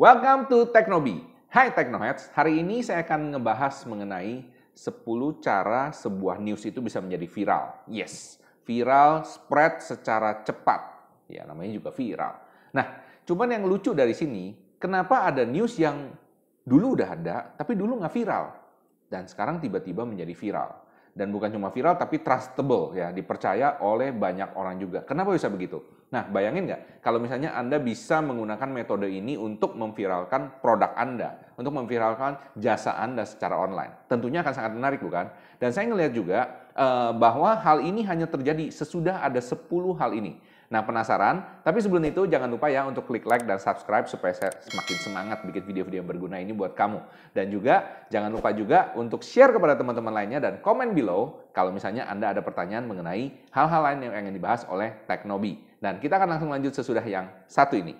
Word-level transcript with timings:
Welcome 0.00 0.48
to 0.48 0.72
Teknobi. 0.72 1.20
Hai 1.52 1.76
Teknoheads, 1.76 2.32
hari 2.32 2.64
ini 2.64 2.80
saya 2.80 3.04
akan 3.04 3.36
ngebahas 3.36 3.84
mengenai 3.84 4.48
10 4.72 4.96
cara 5.44 5.92
sebuah 5.92 6.40
news 6.40 6.64
itu 6.64 6.80
bisa 6.80 7.04
menjadi 7.04 7.28
viral. 7.28 7.84
Yes, 7.84 8.40
viral 8.64 9.28
spread 9.28 9.84
secara 9.84 10.40
cepat. 10.40 10.80
Ya, 11.28 11.44
namanya 11.44 11.76
juga 11.76 11.92
viral. 11.92 12.32
Nah, 12.72 12.96
cuman 13.28 13.52
yang 13.52 13.68
lucu 13.68 13.92
dari 13.92 14.16
sini, 14.16 14.56
kenapa 14.80 15.28
ada 15.28 15.44
news 15.44 15.76
yang 15.76 16.16
dulu 16.64 16.96
udah 16.96 17.08
ada, 17.20 17.36
tapi 17.60 17.76
dulu 17.76 18.00
nggak 18.00 18.14
viral. 18.16 18.56
Dan 19.04 19.28
sekarang 19.28 19.60
tiba-tiba 19.60 20.08
menjadi 20.08 20.32
viral 20.32 20.70
dan 21.12 21.28
bukan 21.28 21.52
cuma 21.52 21.68
viral 21.68 22.00
tapi 22.00 22.24
trustable 22.24 22.96
ya 22.96 23.12
dipercaya 23.12 23.84
oleh 23.84 24.16
banyak 24.16 24.56
orang 24.56 24.80
juga. 24.80 25.04
Kenapa 25.04 25.36
bisa 25.36 25.52
begitu? 25.52 25.99
Nah 26.10 26.26
bayangin 26.26 26.66
nggak 26.66 27.02
kalau 27.06 27.22
misalnya 27.22 27.54
anda 27.54 27.78
bisa 27.78 28.18
menggunakan 28.18 28.66
metode 28.66 29.06
ini 29.06 29.38
untuk 29.38 29.78
memviralkan 29.78 30.58
produk 30.58 30.90
anda, 30.98 31.38
untuk 31.54 31.70
memviralkan 31.70 32.34
jasa 32.58 32.98
anda 32.98 33.22
secara 33.22 33.54
online, 33.54 33.94
tentunya 34.10 34.42
akan 34.42 34.54
sangat 34.54 34.72
menarik 34.74 34.98
bukan? 34.98 35.30
Dan 35.62 35.70
saya 35.70 35.86
ngelihat 35.86 36.12
juga 36.12 36.66
uh, 36.74 37.14
bahwa 37.14 37.54
hal 37.62 37.86
ini 37.86 38.02
hanya 38.02 38.26
terjadi 38.26 38.74
sesudah 38.74 39.22
ada 39.22 39.38
10 39.38 39.70
hal 39.96 40.10
ini. 40.18 40.42
Nah 40.70 40.86
penasaran? 40.86 41.62
Tapi 41.66 41.82
sebelum 41.82 42.02
itu 42.06 42.26
jangan 42.30 42.46
lupa 42.46 42.70
ya 42.70 42.86
untuk 42.86 43.06
klik 43.06 43.26
like 43.26 43.42
dan 43.42 43.58
subscribe 43.58 44.06
supaya 44.06 44.34
saya 44.34 44.54
semakin 44.66 44.96
semangat 45.02 45.38
bikin 45.42 45.66
video-video 45.66 46.02
yang 46.02 46.10
berguna 46.10 46.38
ini 46.38 46.54
buat 46.54 46.78
kamu. 46.78 47.02
Dan 47.34 47.50
juga 47.54 48.06
jangan 48.10 48.30
lupa 48.30 48.50
juga 48.54 48.94
untuk 48.94 49.22
share 49.22 49.50
kepada 49.50 49.74
teman-teman 49.74 50.14
lainnya 50.14 50.38
dan 50.38 50.62
komen 50.62 50.94
below 50.94 51.42
kalau 51.50 51.74
misalnya 51.74 52.06
Anda 52.06 52.34
ada 52.34 52.42
pertanyaan 52.42 52.86
mengenai 52.86 53.50
hal-hal 53.50 53.82
lain 53.82 54.10
yang 54.10 54.14
ingin 54.26 54.34
dibahas 54.38 54.62
oleh 54.70 54.94
Teknobi. 55.10 55.69
Dan 55.80 55.96
kita 55.96 56.20
akan 56.20 56.36
langsung 56.36 56.52
lanjut 56.52 56.76
sesudah 56.76 57.00
yang 57.00 57.24
satu 57.48 57.72
ini. 57.80 57.96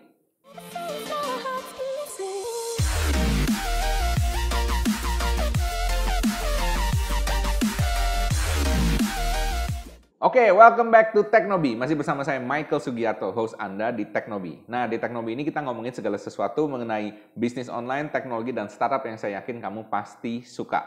Oke, 10.20 10.36
okay, 10.36 10.48
welcome 10.52 10.92
back 10.92 11.16
to 11.16 11.24
Teknobi. 11.24 11.72
Masih 11.72 11.96
bersama 11.96 12.20
saya 12.20 12.36
Michael 12.36 12.84
Sugiarto, 12.84 13.32
host 13.32 13.56
Anda 13.56 13.88
di 13.88 14.04
Teknobi. 14.04 14.60
Nah, 14.68 14.84
di 14.84 15.00
Teknobi 15.00 15.32
ini 15.32 15.48
kita 15.48 15.64
ngomongin 15.64 15.96
segala 15.96 16.20
sesuatu 16.20 16.68
mengenai 16.68 17.32
bisnis 17.32 17.72
online, 17.72 18.12
teknologi, 18.12 18.52
dan 18.52 18.68
startup 18.68 19.00
yang 19.08 19.16
saya 19.16 19.40
yakin 19.40 19.56
kamu 19.56 19.88
pasti 19.88 20.44
suka. 20.44 20.84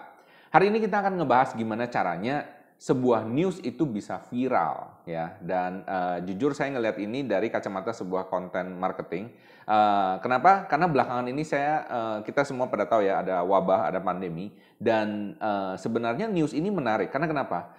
Hari 0.53 0.69
ini 0.69 0.77
kita 0.77 1.01
akan 1.01 1.17
ngebahas 1.17 1.57
gimana 1.57 1.89
caranya 1.89 2.45
sebuah 2.83 3.23
news 3.23 3.63
itu 3.63 3.87
bisa 3.87 4.19
viral 4.27 5.07
ya. 5.07 5.39
Dan 5.39 5.87
uh, 5.87 6.19
jujur 6.19 6.51
saya 6.51 6.75
ngelihat 6.75 6.99
ini 6.99 7.23
dari 7.23 7.47
kacamata 7.47 7.95
sebuah 7.95 8.27
konten 8.27 8.75
marketing. 8.75 9.31
Uh, 9.63 10.19
kenapa? 10.19 10.67
Karena 10.67 10.91
belakangan 10.91 11.31
ini 11.31 11.47
saya 11.47 11.87
uh, 11.87 12.17
kita 12.27 12.43
semua 12.43 12.67
pada 12.67 12.83
tahu 12.83 13.07
ya 13.07 13.23
ada 13.23 13.39
wabah, 13.47 13.87
ada 13.87 14.03
pandemi 14.03 14.51
dan 14.75 15.39
uh, 15.39 15.79
sebenarnya 15.79 16.27
news 16.27 16.51
ini 16.51 16.67
menarik. 16.67 17.07
Karena 17.07 17.31
kenapa? 17.31 17.71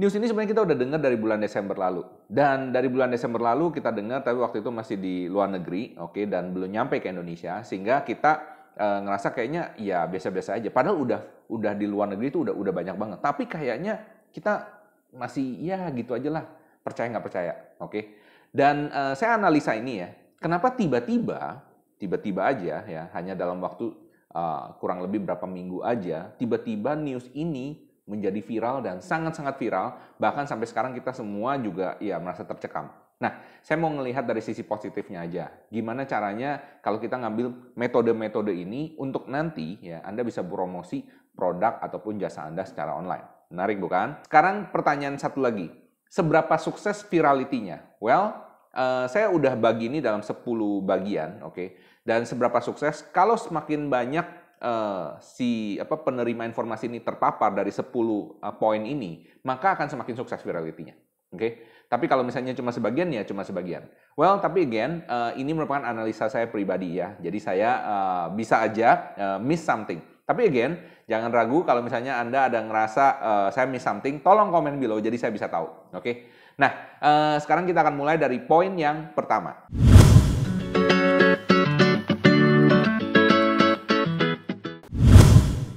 News 0.00 0.16
ini 0.16 0.24
sebenarnya 0.24 0.56
kita 0.56 0.64
udah 0.64 0.76
dengar 0.80 1.00
dari 1.04 1.20
bulan 1.20 1.36
Desember 1.36 1.76
lalu. 1.76 2.00
Dan 2.24 2.72
dari 2.72 2.88
bulan 2.88 3.12
Desember 3.12 3.44
lalu 3.44 3.76
kita 3.76 3.92
dengar, 3.92 4.24
tapi 4.24 4.40
waktu 4.40 4.64
itu 4.64 4.72
masih 4.72 4.96
di 4.96 5.28
luar 5.28 5.52
negeri, 5.52 5.92
oke, 6.00 6.16
okay, 6.16 6.24
dan 6.24 6.56
belum 6.56 6.72
nyampe 6.72 6.96
ke 7.04 7.12
Indonesia, 7.12 7.60
sehingga 7.60 8.00
kita 8.00 8.40
e, 8.72 8.86
ngerasa 9.04 9.36
kayaknya 9.36 9.76
ya 9.76 10.08
biasa-biasa 10.08 10.56
aja. 10.56 10.72
Padahal 10.72 10.96
udah 10.96 11.20
udah 11.52 11.72
di 11.76 11.84
luar 11.84 12.08
negeri 12.08 12.32
itu 12.32 12.40
udah 12.40 12.56
udah 12.56 12.72
banyak 12.72 12.96
banget. 12.96 13.18
Tapi 13.20 13.44
kayaknya 13.44 14.11
kita 14.32 14.66
masih 15.12 15.60
ya 15.60 15.86
gitu 15.92 16.16
aja 16.16 16.28
lah, 16.32 16.44
percaya 16.80 17.06
nggak 17.12 17.24
percaya, 17.24 17.52
oke? 17.78 17.92
Okay? 17.92 18.04
Dan 18.52 18.88
e, 18.88 19.02
saya 19.16 19.36
analisa 19.36 19.76
ini 19.76 20.00
ya, 20.00 20.08
kenapa 20.40 20.72
tiba-tiba, 20.72 21.60
tiba-tiba 22.00 22.48
aja 22.48 22.82
ya, 22.84 23.02
hanya 23.14 23.36
dalam 23.38 23.62
waktu 23.62 23.92
uh, 24.34 24.74
kurang 24.80 25.04
lebih 25.04 25.22
berapa 25.22 25.46
minggu 25.46 25.84
aja, 25.86 26.32
tiba-tiba 26.34 26.98
news 26.98 27.28
ini 27.36 27.78
menjadi 28.08 28.42
viral 28.42 28.82
dan 28.82 28.98
sangat-sangat 28.98 29.54
viral, 29.60 29.94
bahkan 30.18 30.48
sampai 30.48 30.66
sekarang 30.66 30.92
kita 30.92 31.14
semua 31.14 31.54
juga 31.60 31.94
ya 32.02 32.18
merasa 32.18 32.42
tercekam. 32.42 32.90
Nah, 33.22 33.38
saya 33.62 33.78
mau 33.78 33.94
melihat 33.94 34.26
dari 34.26 34.42
sisi 34.42 34.66
positifnya 34.66 35.22
aja. 35.22 35.46
Gimana 35.70 36.02
caranya 36.10 36.58
kalau 36.82 36.98
kita 36.98 37.14
ngambil 37.22 37.78
metode-metode 37.78 38.50
ini 38.50 38.98
untuk 38.98 39.30
nanti 39.30 39.78
ya 39.78 40.02
Anda 40.02 40.26
bisa 40.26 40.42
promosi 40.42 41.06
produk 41.30 41.78
ataupun 41.78 42.18
jasa 42.18 42.50
Anda 42.50 42.66
secara 42.66 42.98
online. 42.98 43.41
Menarik 43.52 43.76
bukan? 43.76 44.16
Sekarang 44.24 44.72
pertanyaan 44.72 45.20
satu 45.20 45.44
lagi. 45.44 45.68
Seberapa 46.08 46.56
sukses 46.56 47.04
viralitinya? 47.04 47.84
Well, 48.00 48.32
uh, 48.72 49.04
saya 49.12 49.28
udah 49.28 49.52
bagi 49.60 49.92
ini 49.92 50.00
dalam 50.00 50.24
10 50.24 50.40
bagian, 50.80 51.44
oke. 51.44 51.52
Okay? 51.52 51.68
Dan 52.00 52.24
seberapa 52.24 52.58
sukses? 52.64 53.04
Kalau 53.12 53.36
semakin 53.36 53.92
banyak 53.92 54.26
uh, 54.64 55.20
si 55.20 55.76
apa 55.76 56.00
penerima 56.00 56.48
informasi 56.48 56.88
ini 56.88 57.04
terpapar 57.04 57.52
dari 57.52 57.68
10 57.68 57.84
uh, 57.84 58.40
eh, 58.40 58.54
poin 58.56 58.80
ini, 58.80 59.28
maka 59.44 59.76
akan 59.76 59.92
semakin 59.92 60.16
sukses 60.16 60.40
virality-nya. 60.40 60.96
Oke. 61.32 61.36
Okay? 61.36 61.50
Tapi 61.92 62.08
kalau 62.08 62.24
misalnya 62.24 62.56
cuma 62.56 62.72
sebagian 62.72 63.12
ya 63.12 63.20
cuma 63.28 63.44
sebagian. 63.44 63.84
Well, 64.16 64.40
tapi 64.40 64.64
again 64.64 65.04
uh, 65.08 65.36
ini 65.36 65.52
merupakan 65.52 65.84
analisa 65.84 66.28
saya 66.32 66.48
pribadi 66.48 66.96
ya. 66.96 67.20
Jadi 67.20 67.36
saya 67.36 67.70
uh, 67.84 68.26
bisa 68.32 68.64
aja 68.64 69.12
uh, 69.16 69.38
miss 69.40 69.60
something. 69.60 70.00
Tapi 70.22 70.46
again, 70.46 70.78
jangan 71.10 71.34
ragu 71.34 71.66
kalau 71.66 71.82
misalnya 71.82 72.22
Anda 72.22 72.46
ada 72.46 72.62
ngerasa 72.62 73.04
uh, 73.18 73.48
saya 73.50 73.66
miss 73.66 73.82
something, 73.82 74.22
tolong 74.22 74.54
komen 74.54 74.78
below 74.78 75.02
jadi 75.02 75.18
saya 75.18 75.34
bisa 75.34 75.50
tahu. 75.50 75.66
Oke. 75.90 75.98
Okay? 75.98 76.14
Nah, 76.62 76.70
uh, 77.02 77.36
sekarang 77.42 77.66
kita 77.66 77.82
akan 77.82 77.98
mulai 77.98 78.22
dari 78.22 78.38
poin 78.38 78.70
yang 78.78 79.10
pertama. 79.18 79.66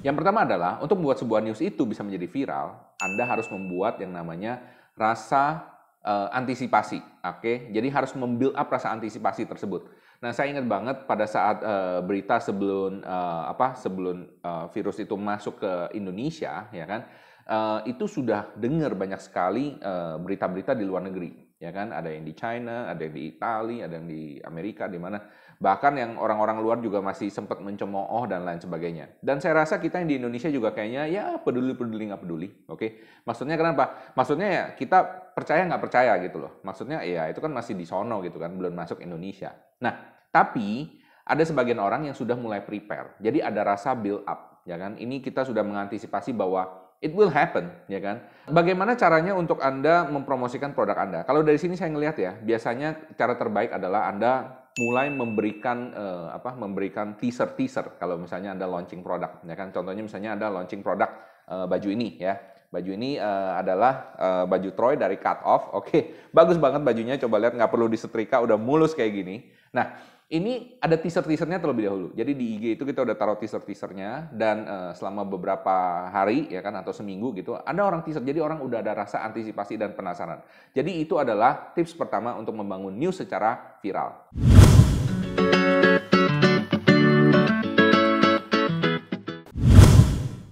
Yang 0.06 0.16
pertama 0.22 0.46
adalah 0.46 0.78
untuk 0.78 1.02
membuat 1.02 1.18
sebuah 1.18 1.42
news 1.42 1.58
itu 1.66 1.82
bisa 1.90 2.06
menjadi 2.06 2.30
viral, 2.30 2.78
Anda 3.02 3.26
harus 3.26 3.50
membuat 3.50 3.98
yang 3.98 4.14
namanya 4.14 4.62
rasa 4.94 5.74
uh, 6.06 6.30
antisipasi. 6.30 7.02
Oke, 7.02 7.42
okay? 7.42 7.56
jadi 7.74 7.90
harus 7.90 8.14
membuild 8.14 8.54
up 8.54 8.70
rasa 8.70 8.94
antisipasi 8.94 9.50
tersebut. 9.50 9.90
Nah, 10.26 10.34
saya 10.34 10.58
ingat 10.58 10.66
banget 10.66 10.98
pada 11.06 11.30
saat 11.30 11.62
uh, 11.62 12.02
berita 12.02 12.42
sebelum 12.42 13.06
uh, 13.06 13.46
apa 13.46 13.78
sebelum 13.78 14.26
uh, 14.42 14.66
virus 14.74 14.98
itu 14.98 15.14
masuk 15.14 15.62
ke 15.62 15.94
Indonesia, 15.94 16.66
ya 16.74 16.86
kan, 16.90 17.06
uh, 17.46 17.86
itu 17.86 18.10
sudah 18.10 18.50
dengar 18.58 18.98
banyak 18.98 19.22
sekali 19.22 19.78
berita-berita 20.18 20.74
uh, 20.74 20.78
di 20.82 20.82
luar 20.82 21.06
negeri, 21.06 21.30
ya 21.62 21.70
kan, 21.70 21.94
ada 21.94 22.10
yang 22.10 22.26
di 22.26 22.34
China, 22.34 22.90
ada 22.90 23.06
yang 23.06 23.14
di 23.14 23.38
Italia, 23.38 23.86
ada 23.86 24.02
yang 24.02 24.10
di 24.10 24.42
Amerika, 24.42 24.90
di 24.90 24.98
mana 24.98 25.22
Bahkan 25.56 25.94
yang 25.96 26.12
orang-orang 26.20 26.60
luar 26.60 26.78
juga 26.84 27.00
masih 27.00 27.32
sempat 27.32 27.64
mencemooh 27.64 28.28
dan 28.28 28.44
lain 28.44 28.60
sebagainya. 28.60 29.16
Dan 29.24 29.40
saya 29.40 29.64
rasa 29.64 29.80
kita 29.80 30.04
yang 30.04 30.10
di 30.12 30.16
Indonesia 30.20 30.52
juga 30.52 30.76
kayaknya 30.76 31.08
ya 31.08 31.26
peduli-peduli 31.40 32.12
nggak 32.12 32.22
peduli. 32.28 32.52
Oke, 32.68 32.76
okay? 32.76 32.90
maksudnya 33.24 33.56
kenapa? 33.56 34.12
Maksudnya 34.20 34.48
ya 34.52 34.64
kita 34.76 35.32
percaya 35.32 35.64
nggak 35.64 35.84
percaya 35.84 36.20
gitu 36.20 36.44
loh. 36.44 36.60
Maksudnya 36.68 37.00
ya 37.08 37.32
itu 37.32 37.40
kan 37.40 37.56
masih 37.56 37.80
di 37.80 37.88
sono 37.88 38.20
gitu 38.20 38.36
kan, 38.36 38.52
belum 38.52 38.76
masuk 38.76 39.00
Indonesia. 39.00 39.56
Nah, 39.80 40.15
tapi 40.36 41.00
ada 41.24 41.42
sebagian 41.48 41.80
orang 41.80 42.12
yang 42.12 42.16
sudah 42.16 42.36
mulai 42.36 42.60
prepare. 42.60 43.16
Jadi 43.24 43.40
ada 43.40 43.64
rasa 43.64 43.96
build 43.96 44.28
up, 44.28 44.60
ya 44.68 44.76
kan? 44.76 45.00
Ini 45.00 45.24
kita 45.24 45.48
sudah 45.48 45.64
mengantisipasi 45.64 46.36
bahwa 46.36 46.92
it 47.00 47.16
will 47.16 47.32
happen, 47.32 47.72
ya 47.88 48.04
kan? 48.04 48.20
Bagaimana 48.52 49.00
caranya 49.00 49.32
untuk 49.34 49.64
Anda 49.64 50.06
mempromosikan 50.12 50.76
produk 50.76 51.00
Anda? 51.00 51.24
Kalau 51.24 51.42
dari 51.42 51.58
sini 51.58 51.80
saya 51.80 51.96
ngelihat 51.96 52.20
ya, 52.20 52.36
biasanya 52.36 53.16
cara 53.16 53.40
terbaik 53.40 53.72
adalah 53.74 54.12
Anda 54.12 54.62
mulai 54.76 55.08
memberikan 55.08 55.96
uh, 55.96 56.28
apa 56.36 56.52
memberikan 56.52 57.16
teaser 57.16 57.56
teaser 57.56 57.96
kalau 57.96 58.20
misalnya 58.20 58.52
anda 58.52 58.68
launching 58.68 59.00
produk 59.00 59.40
ya 59.48 59.56
kan 59.56 59.72
contohnya 59.72 60.04
misalnya 60.04 60.36
anda 60.36 60.52
launching 60.52 60.84
produk 60.84 61.16
uh, 61.48 61.64
baju 61.64 61.96
ini 61.96 62.20
ya 62.20 62.36
baju 62.68 62.92
ini 62.92 63.16
uh, 63.16 63.56
adalah 63.56 64.12
uh, 64.20 64.44
baju 64.44 64.70
Troy 64.76 65.00
dari 65.00 65.16
cut 65.16 65.40
off 65.48 65.72
oke 65.72 65.88
okay. 65.88 66.02
bagus 66.36 66.60
banget 66.60 66.84
bajunya 66.84 67.16
coba 67.16 67.40
lihat 67.40 67.56
nggak 67.56 67.72
perlu 67.72 67.88
disetrika 67.88 68.44
udah 68.44 68.60
mulus 68.60 68.92
kayak 68.92 69.16
gini 69.16 69.48
nah 69.72 69.96
ini 70.26 70.82
ada 70.82 70.98
teaser-teasernya 70.98 71.62
terlebih 71.62 71.86
dahulu. 71.86 72.08
Jadi 72.18 72.34
di 72.34 72.58
IG 72.58 72.66
itu 72.82 72.84
kita 72.84 73.06
udah 73.06 73.14
taruh 73.14 73.38
teaser-teasernya 73.38 74.34
dan 74.34 74.66
uh, 74.66 74.92
selama 74.98 75.22
beberapa 75.22 76.10
hari 76.10 76.50
ya 76.50 76.66
kan 76.66 76.74
atau 76.82 76.90
seminggu 76.90 77.30
gitu 77.38 77.54
ada 77.54 77.82
orang 77.86 78.02
teaser. 78.02 78.26
Jadi 78.26 78.42
orang 78.42 78.58
udah 78.66 78.82
ada 78.82 79.06
rasa 79.06 79.22
antisipasi 79.22 79.78
dan 79.78 79.94
penasaran. 79.94 80.42
Jadi 80.74 80.98
itu 80.98 81.22
adalah 81.22 81.70
tips 81.78 81.94
pertama 81.94 82.34
untuk 82.34 82.58
membangun 82.58 82.98
news 82.98 83.22
secara 83.22 83.78
viral. 83.86 84.34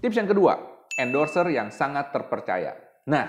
Tips 0.05 0.17
yang 0.21 0.29
kedua, 0.29 0.53
endorser 1.01 1.49
yang 1.49 1.73
sangat 1.73 2.13
terpercaya. 2.13 2.77
Nah, 3.09 3.25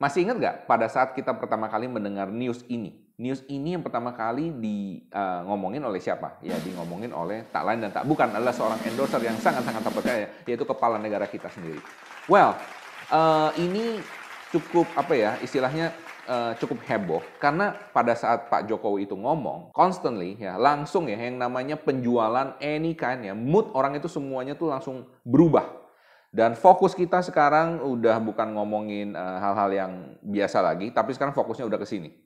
masih 0.00 0.24
ingat 0.24 0.40
nggak 0.40 0.56
pada 0.64 0.88
saat 0.88 1.12
kita 1.12 1.36
pertama 1.36 1.68
kali 1.68 1.84
mendengar 1.84 2.32
news 2.32 2.64
ini? 2.72 3.05
News 3.16 3.40
ini 3.48 3.72
yang 3.72 3.80
pertama 3.80 4.12
kali 4.12 4.52
di 4.60 5.00
uh, 5.08 5.48
ngomongin 5.48 5.80
oleh 5.84 6.00
siapa? 6.00 6.36
Ya, 6.44 6.56
di 6.60 6.72
ngomongin 6.76 7.16
oleh 7.16 7.48
tak 7.48 7.64
lain 7.64 7.80
dan 7.80 7.92
tak 7.92 8.04
bukan 8.04 8.28
adalah 8.28 8.52
seorang 8.52 8.80
endorser 8.84 9.20
yang 9.24 9.36
sangat-sangat 9.40 9.82
terpercaya, 9.82 10.26
yaitu 10.44 10.64
kepala 10.68 11.00
negara 11.00 11.24
kita 11.24 11.48
sendiri. 11.48 11.80
Well, 12.28 12.52
uh, 13.08 13.50
ini 13.56 14.04
cukup 14.52 14.86
apa 14.94 15.12
ya 15.16 15.30
istilahnya 15.40 15.96
uh, 16.28 16.52
cukup 16.60 16.78
heboh 16.86 17.22
karena 17.42 17.74
pada 17.90 18.14
saat 18.14 18.46
Pak 18.46 18.68
Jokowi 18.70 19.10
itu 19.10 19.18
ngomong 19.18 19.74
constantly 19.74 20.38
ya 20.38 20.54
langsung 20.54 21.10
ya 21.10 21.18
yang 21.18 21.40
namanya 21.40 21.74
penjualan 21.74 22.54
any 22.62 22.94
kind 22.94 23.26
ya 23.26 23.34
mood 23.34 23.74
orang 23.74 23.98
itu 23.98 24.06
semuanya 24.06 24.54
tuh 24.54 24.70
langsung 24.70 25.08
berubah. 25.24 25.88
Dan 26.36 26.52
fokus 26.52 26.92
kita 26.92 27.24
sekarang 27.24 27.80
udah 27.80 28.20
bukan 28.20 28.60
ngomongin 28.60 29.16
hal-hal 29.16 29.72
uh, 29.72 29.76
yang 29.78 29.92
biasa 30.20 30.60
lagi, 30.60 30.92
tapi 30.92 31.16
sekarang 31.16 31.32
fokusnya 31.32 31.64
udah 31.64 31.80
ke 31.80 31.88
sini. 31.88 32.25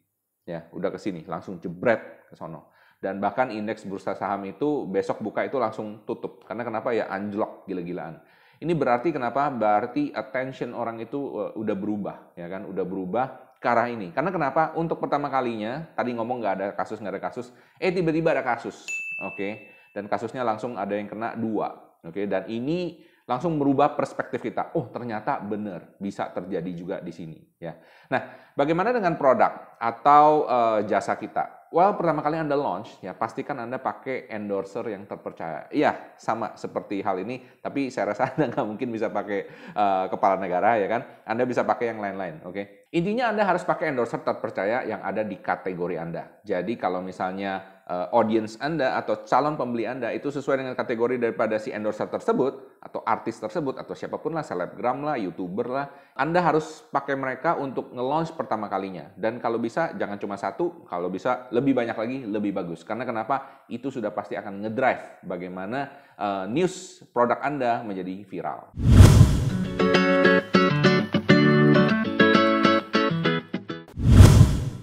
Ya, 0.51 0.67
udah 0.75 0.91
ke 0.91 0.99
sini, 0.99 1.23
langsung 1.31 1.63
jebret 1.63 2.27
ke 2.27 2.35
sono. 2.35 2.75
Dan 2.99 3.23
bahkan 3.23 3.55
indeks 3.55 3.87
bursa 3.87 4.19
saham 4.19 4.51
itu 4.51 4.85
besok 4.91 5.23
buka 5.23 5.47
itu 5.47 5.57
langsung 5.63 6.03
tutup. 6.03 6.43
Karena 6.43 6.67
kenapa 6.67 6.91
ya 6.91 7.07
anjlok 7.07 7.71
gila-gilaan. 7.71 8.19
Ini 8.61 8.77
berarti 8.77 9.15
kenapa? 9.15 9.49
Berarti 9.49 10.13
attention 10.13 10.77
orang 10.77 11.01
itu 11.01 11.17
uh, 11.17 11.57
udah 11.57 11.77
berubah, 11.79 12.37
ya 12.37 12.51
kan? 12.51 12.69
Udah 12.69 12.85
berubah 12.85 13.57
ke 13.57 13.67
arah 13.69 13.89
ini. 13.89 14.13
Karena 14.13 14.29
kenapa? 14.29 14.77
Untuk 14.77 15.01
pertama 15.01 15.33
kalinya, 15.33 15.89
tadi 15.97 16.13
ngomong 16.13 16.45
nggak 16.45 16.55
ada 16.61 16.69
kasus, 16.77 17.01
nggak 17.01 17.15
ada 17.17 17.23
kasus, 17.25 17.47
eh 17.81 17.89
tiba-tiba 17.89 18.37
ada 18.37 18.45
kasus, 18.45 18.85
oke? 19.25 19.37
Okay? 19.37 19.53
Dan 19.97 20.13
kasusnya 20.13 20.45
langsung 20.45 20.77
ada 20.77 20.93
yang 20.93 21.09
kena 21.09 21.33
dua, 21.41 21.73
oke? 22.05 22.13
Okay? 22.13 22.25
Dan 22.29 22.49
ini 22.53 23.01
langsung 23.31 23.55
merubah 23.55 23.95
perspektif 23.95 24.43
kita. 24.43 24.75
Oh, 24.75 24.91
ternyata 24.91 25.39
benar 25.39 25.95
bisa 26.03 26.27
terjadi 26.35 26.71
juga 26.75 26.97
di 26.99 27.15
sini, 27.15 27.39
ya. 27.63 27.79
Nah, 28.11 28.51
bagaimana 28.59 28.91
dengan 28.91 29.15
produk 29.15 29.79
atau 29.79 30.51
uh, 30.51 30.81
jasa 30.83 31.15
kita? 31.15 31.61
well, 31.71 31.95
pertama 31.95 32.21
kali 32.21 32.37
Anda 32.37 32.59
launch, 32.59 32.99
ya 32.99 33.15
pastikan 33.15 33.63
Anda 33.63 33.79
pakai 33.79 34.27
endorser 34.27 34.83
yang 34.91 35.07
terpercaya. 35.07 35.71
Iya, 35.71 36.19
sama 36.19 36.59
seperti 36.59 37.01
hal 37.01 37.23
ini, 37.23 37.63
tapi 37.63 37.89
saya 37.95 38.13
rasa 38.13 38.29
Anda 38.35 38.51
nggak 38.51 38.67
mungkin 38.67 38.91
bisa 38.91 39.09
pakai 39.09 39.47
uh, 39.75 40.11
kepala 40.11 40.37
negara, 40.37 40.77
ya 40.77 40.91
kan? 40.91 41.07
Anda 41.23 41.47
bisa 41.47 41.63
pakai 41.63 41.95
yang 41.95 42.03
lain-lain, 42.03 42.43
oke? 42.43 42.55
Okay? 42.55 42.80
Intinya 42.91 43.31
Anda 43.31 43.47
harus 43.47 43.63
pakai 43.63 43.95
endorser 43.95 44.19
terpercaya 44.27 44.83
yang 44.83 44.99
ada 45.07 45.23
di 45.23 45.39
kategori 45.39 45.95
Anda. 45.95 46.43
Jadi 46.43 46.75
kalau 46.75 46.99
misalnya 46.99 47.87
uh, 47.87 48.11
audience 48.11 48.59
Anda 48.59 48.99
atau 48.99 49.23
calon 49.23 49.55
pembeli 49.55 49.87
Anda 49.87 50.11
itu 50.11 50.27
sesuai 50.27 50.59
dengan 50.59 50.75
kategori 50.75 51.23
daripada 51.23 51.55
si 51.63 51.71
endorser 51.71 52.11
tersebut 52.11 52.83
atau 52.83 52.99
artis 53.07 53.39
tersebut 53.39 53.79
atau 53.79 53.95
siapa 53.95 54.19
pun 54.19 54.35
lah, 54.35 54.43
selebgram 54.43 55.07
lah, 55.07 55.15
youtuber 55.23 55.71
lah, 55.71 55.87
Anda 56.19 56.43
harus 56.43 56.83
pakai 56.91 57.15
mereka 57.15 57.55
untuk 57.63 57.95
nge-launch 57.95 58.35
pertama 58.35 58.67
kalinya. 58.67 59.15
Dan 59.15 59.39
kalau 59.39 59.63
bisa 59.63 59.95
jangan 59.95 60.19
cuma 60.19 60.35
satu, 60.35 60.83
kalau 60.91 61.07
bisa 61.15 61.47
lebih 61.55 61.79
banyak 61.79 61.95
lagi 61.95 62.19
lebih 62.27 62.51
bagus. 62.51 62.83
Karena 62.83 63.07
kenapa? 63.07 63.67
Itu 63.71 63.95
sudah 63.95 64.11
pasti 64.11 64.35
akan 64.35 64.67
ngedrive 64.67 65.23
bagaimana 65.31 65.95
uh, 66.19 66.45
news 66.51 67.07
produk 67.15 67.39
Anda 67.39 67.87
menjadi 67.87 68.27
viral. 68.27 68.75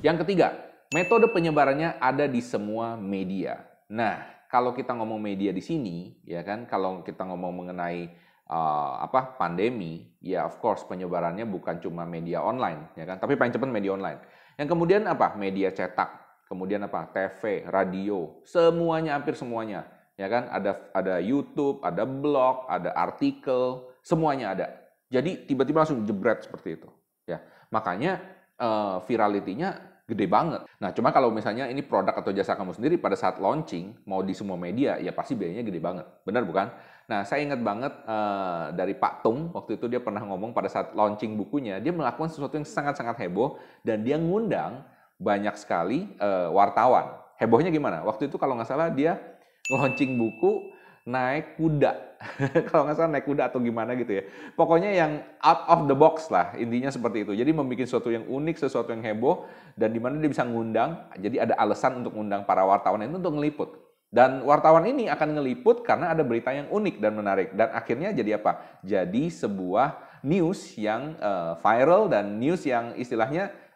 Yang 0.08 0.24
ketiga, 0.24 0.68
Metode 0.96 1.28
penyebarannya 1.36 2.00
ada 2.00 2.32
di 2.32 2.40
semua 2.40 2.96
media. 2.96 3.60
Nah, 3.92 4.24
kalau 4.48 4.72
kita 4.72 4.96
ngomong 4.96 5.20
media 5.20 5.52
di 5.52 5.60
sini, 5.60 6.16
ya 6.24 6.40
kan, 6.48 6.64
kalau 6.64 7.04
kita 7.04 7.28
ngomong 7.28 7.52
mengenai 7.52 8.08
uh, 8.48 9.04
apa 9.04 9.36
pandemi, 9.36 10.16
ya 10.24 10.48
of 10.48 10.64
course 10.64 10.88
penyebarannya 10.88 11.44
bukan 11.44 11.84
cuma 11.84 12.08
media 12.08 12.40
online, 12.40 12.96
ya 12.96 13.04
kan, 13.04 13.20
tapi 13.20 13.36
paling 13.36 13.52
cepat 13.52 13.68
media 13.68 14.00
online. 14.00 14.24
Yang 14.56 14.68
kemudian 14.72 15.04
apa? 15.12 15.36
Media 15.36 15.76
cetak, 15.76 16.40
kemudian 16.48 16.88
apa? 16.88 17.12
TV, 17.12 17.68
radio, 17.68 18.40
semuanya 18.48 19.20
hampir 19.20 19.36
semuanya, 19.36 19.92
ya 20.16 20.32
kan. 20.32 20.48
Ada 20.48 20.88
ada 20.96 21.20
YouTube, 21.20 21.84
ada 21.84 22.08
blog, 22.08 22.64
ada 22.72 22.96
artikel, 22.96 23.92
semuanya 24.00 24.56
ada. 24.56 24.72
Jadi 25.12 25.52
tiba-tiba 25.52 25.84
langsung 25.84 26.08
jebret 26.08 26.48
seperti 26.48 26.80
itu, 26.80 26.88
ya. 27.28 27.44
Makanya 27.76 28.24
uh, 28.56 29.04
viralitinya 29.04 29.87
gede 30.08 30.24
banget. 30.24 30.64
Nah, 30.80 30.96
cuma 30.96 31.12
kalau 31.12 31.28
misalnya 31.36 31.68
ini 31.68 31.84
produk 31.84 32.16
atau 32.16 32.32
jasa 32.32 32.56
kamu 32.56 32.80
sendiri 32.80 32.96
pada 32.96 33.20
saat 33.20 33.44
launching, 33.44 34.08
mau 34.08 34.24
di 34.24 34.32
semua 34.32 34.56
media, 34.56 34.96
ya 35.04 35.12
pasti 35.12 35.36
biayanya 35.36 35.68
gede 35.68 35.84
banget. 35.84 36.08
Benar 36.24 36.48
bukan? 36.48 36.72
Nah, 37.12 37.28
saya 37.28 37.44
ingat 37.44 37.60
banget 37.60 37.92
uh, 38.08 38.72
dari 38.72 38.96
Pak 38.96 39.20
Tung, 39.20 39.52
waktu 39.52 39.76
itu 39.76 39.92
dia 39.92 40.00
pernah 40.00 40.24
ngomong 40.24 40.56
pada 40.56 40.72
saat 40.72 40.96
launching 40.96 41.36
bukunya, 41.36 41.84
dia 41.84 41.92
melakukan 41.92 42.32
sesuatu 42.32 42.56
yang 42.56 42.64
sangat-sangat 42.64 43.20
heboh, 43.28 43.60
dan 43.84 44.08
dia 44.08 44.16
ngundang 44.16 44.88
banyak 45.20 45.56
sekali 45.60 46.08
uh, 46.24 46.56
wartawan. 46.56 47.20
Hebohnya 47.36 47.68
gimana? 47.68 48.00
Waktu 48.08 48.32
itu 48.32 48.40
kalau 48.40 48.56
nggak 48.56 48.70
salah 48.72 48.88
dia 48.88 49.20
launching 49.68 50.16
buku, 50.16 50.72
naik 51.08 51.56
kuda. 51.56 52.20
Kalau 52.68 52.84
nggak 52.84 52.98
salah 53.00 53.12
naik 53.16 53.24
kuda 53.24 53.48
atau 53.48 53.64
gimana 53.64 53.96
gitu 53.96 54.20
ya. 54.20 54.24
Pokoknya 54.60 54.92
yang 54.92 55.24
out 55.40 55.64
of 55.72 55.80
the 55.88 55.96
box 55.96 56.28
lah, 56.28 56.52
intinya 56.60 56.92
seperti 56.92 57.24
itu. 57.24 57.32
Jadi 57.32 57.56
membuat 57.56 57.88
sesuatu 57.88 58.12
yang 58.12 58.28
unik, 58.28 58.60
sesuatu 58.60 58.92
yang 58.92 59.00
heboh, 59.00 59.48
dan 59.80 59.96
di 59.96 60.04
mana 60.04 60.20
dia 60.20 60.28
bisa 60.28 60.44
ngundang, 60.44 61.08
jadi 61.16 61.48
ada 61.48 61.54
alasan 61.56 62.04
untuk 62.04 62.20
ngundang 62.20 62.44
para 62.44 62.68
wartawan 62.68 63.08
itu 63.08 63.16
untuk 63.16 63.40
ngeliput. 63.40 63.70
Dan 64.08 64.44
wartawan 64.44 64.88
ini 64.88 65.08
akan 65.08 65.40
ngeliput 65.40 65.84
karena 65.84 66.12
ada 66.12 66.24
berita 66.28 66.52
yang 66.52 66.68
unik 66.68 66.96
dan 67.00 67.12
menarik. 67.16 67.56
Dan 67.56 67.72
akhirnya 67.72 68.12
jadi 68.12 68.40
apa? 68.40 68.80
Jadi 68.84 69.32
sebuah 69.32 70.20
news 70.28 70.76
yang 70.76 71.16
uh, 71.20 71.56
viral 71.60 72.12
dan 72.12 72.40
news 72.40 72.64
yang 72.64 72.96
istilahnya 72.96 73.52
Eh, 73.52 73.67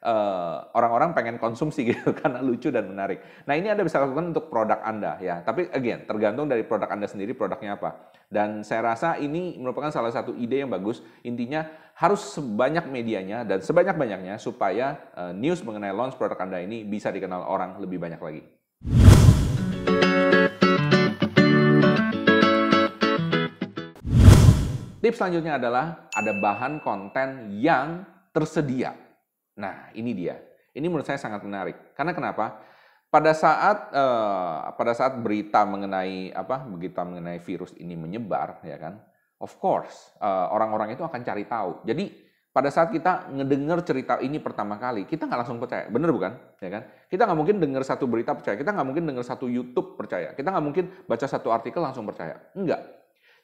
orang-orang 0.74 1.14
uh, 1.14 1.16
pengen 1.16 1.38
konsumsi 1.38 1.86
gitu 1.94 2.10
karena 2.18 2.42
lucu 2.42 2.74
dan 2.74 2.90
menarik. 2.90 3.22
Nah 3.46 3.54
ini 3.54 3.70
Anda 3.70 3.86
bisa 3.86 4.02
lakukan 4.02 4.34
untuk 4.34 4.50
produk 4.50 4.82
Anda 4.82 5.22
ya. 5.22 5.46
Tapi 5.46 5.70
again 5.70 6.10
tergantung 6.10 6.50
dari 6.50 6.66
produk 6.66 6.90
Anda 6.90 7.06
sendiri 7.06 7.38
produknya 7.38 7.78
apa. 7.78 8.10
Dan 8.32 8.66
saya 8.66 8.96
rasa 8.96 9.22
ini 9.22 9.60
merupakan 9.62 9.94
salah 9.94 10.10
satu 10.10 10.34
ide 10.34 10.66
yang 10.66 10.72
bagus. 10.74 11.06
Intinya 11.22 11.70
harus 11.94 12.34
sebanyak 12.34 12.90
medianya 12.90 13.46
dan 13.46 13.62
sebanyak-banyaknya 13.62 14.42
supaya 14.42 14.98
uh, 15.14 15.36
news 15.36 15.62
mengenai 15.62 15.94
launch 15.94 16.18
produk 16.18 16.40
Anda 16.42 16.64
ini 16.66 16.82
bisa 16.82 17.14
dikenal 17.14 17.46
orang 17.46 17.78
lebih 17.78 18.02
banyak 18.02 18.18
lagi. 18.18 18.42
Tips 25.02 25.18
selanjutnya 25.18 25.58
adalah 25.58 26.10
ada 26.14 26.34
bahan 26.38 26.78
konten 26.86 27.58
yang 27.58 28.06
tersedia 28.30 29.11
Nah, 29.62 29.94
ini 29.94 30.18
dia. 30.18 30.42
Ini 30.74 30.90
menurut 30.90 31.06
saya 31.06 31.22
sangat 31.22 31.46
menarik. 31.46 31.94
Karena 31.94 32.18
kenapa? 32.18 32.58
Pada 33.12 33.36
saat 33.38 33.94
uh, 33.94 34.72
pada 34.74 34.96
saat 34.98 35.20
berita 35.20 35.62
mengenai 35.68 36.34
apa 36.34 36.64
berita 36.66 37.06
mengenai 37.06 37.38
virus 37.44 37.76
ini 37.78 37.94
menyebar, 37.94 38.64
ya 38.66 38.80
kan? 38.82 38.98
Of 39.42 39.58
course, 39.58 40.14
eh, 40.22 40.48
orang-orang 40.54 40.94
itu 40.94 41.02
akan 41.02 41.26
cari 41.26 41.50
tahu. 41.50 41.82
Jadi 41.82 42.14
pada 42.54 42.70
saat 42.70 42.94
kita 42.94 43.26
ngedenger 43.34 43.82
cerita 43.82 44.14
ini 44.22 44.38
pertama 44.38 44.78
kali, 44.78 45.10
kita 45.10 45.26
nggak 45.26 45.40
langsung 45.42 45.58
percaya, 45.58 45.90
bener 45.90 46.14
bukan? 46.14 46.38
Ya 46.62 46.70
kan? 46.70 46.84
Kita 47.10 47.26
nggak 47.26 47.40
mungkin 47.42 47.58
dengar 47.58 47.82
satu 47.82 48.06
berita 48.06 48.38
percaya, 48.38 48.54
kita 48.54 48.70
nggak 48.70 48.86
mungkin 48.86 49.04
dengar 49.10 49.26
satu 49.26 49.50
YouTube 49.50 49.98
percaya, 49.98 50.38
kita 50.38 50.46
nggak 50.46 50.62
mungkin 50.62 50.86
baca 51.10 51.26
satu 51.26 51.50
artikel 51.50 51.82
langsung 51.82 52.06
percaya, 52.06 52.38
enggak. 52.54 52.86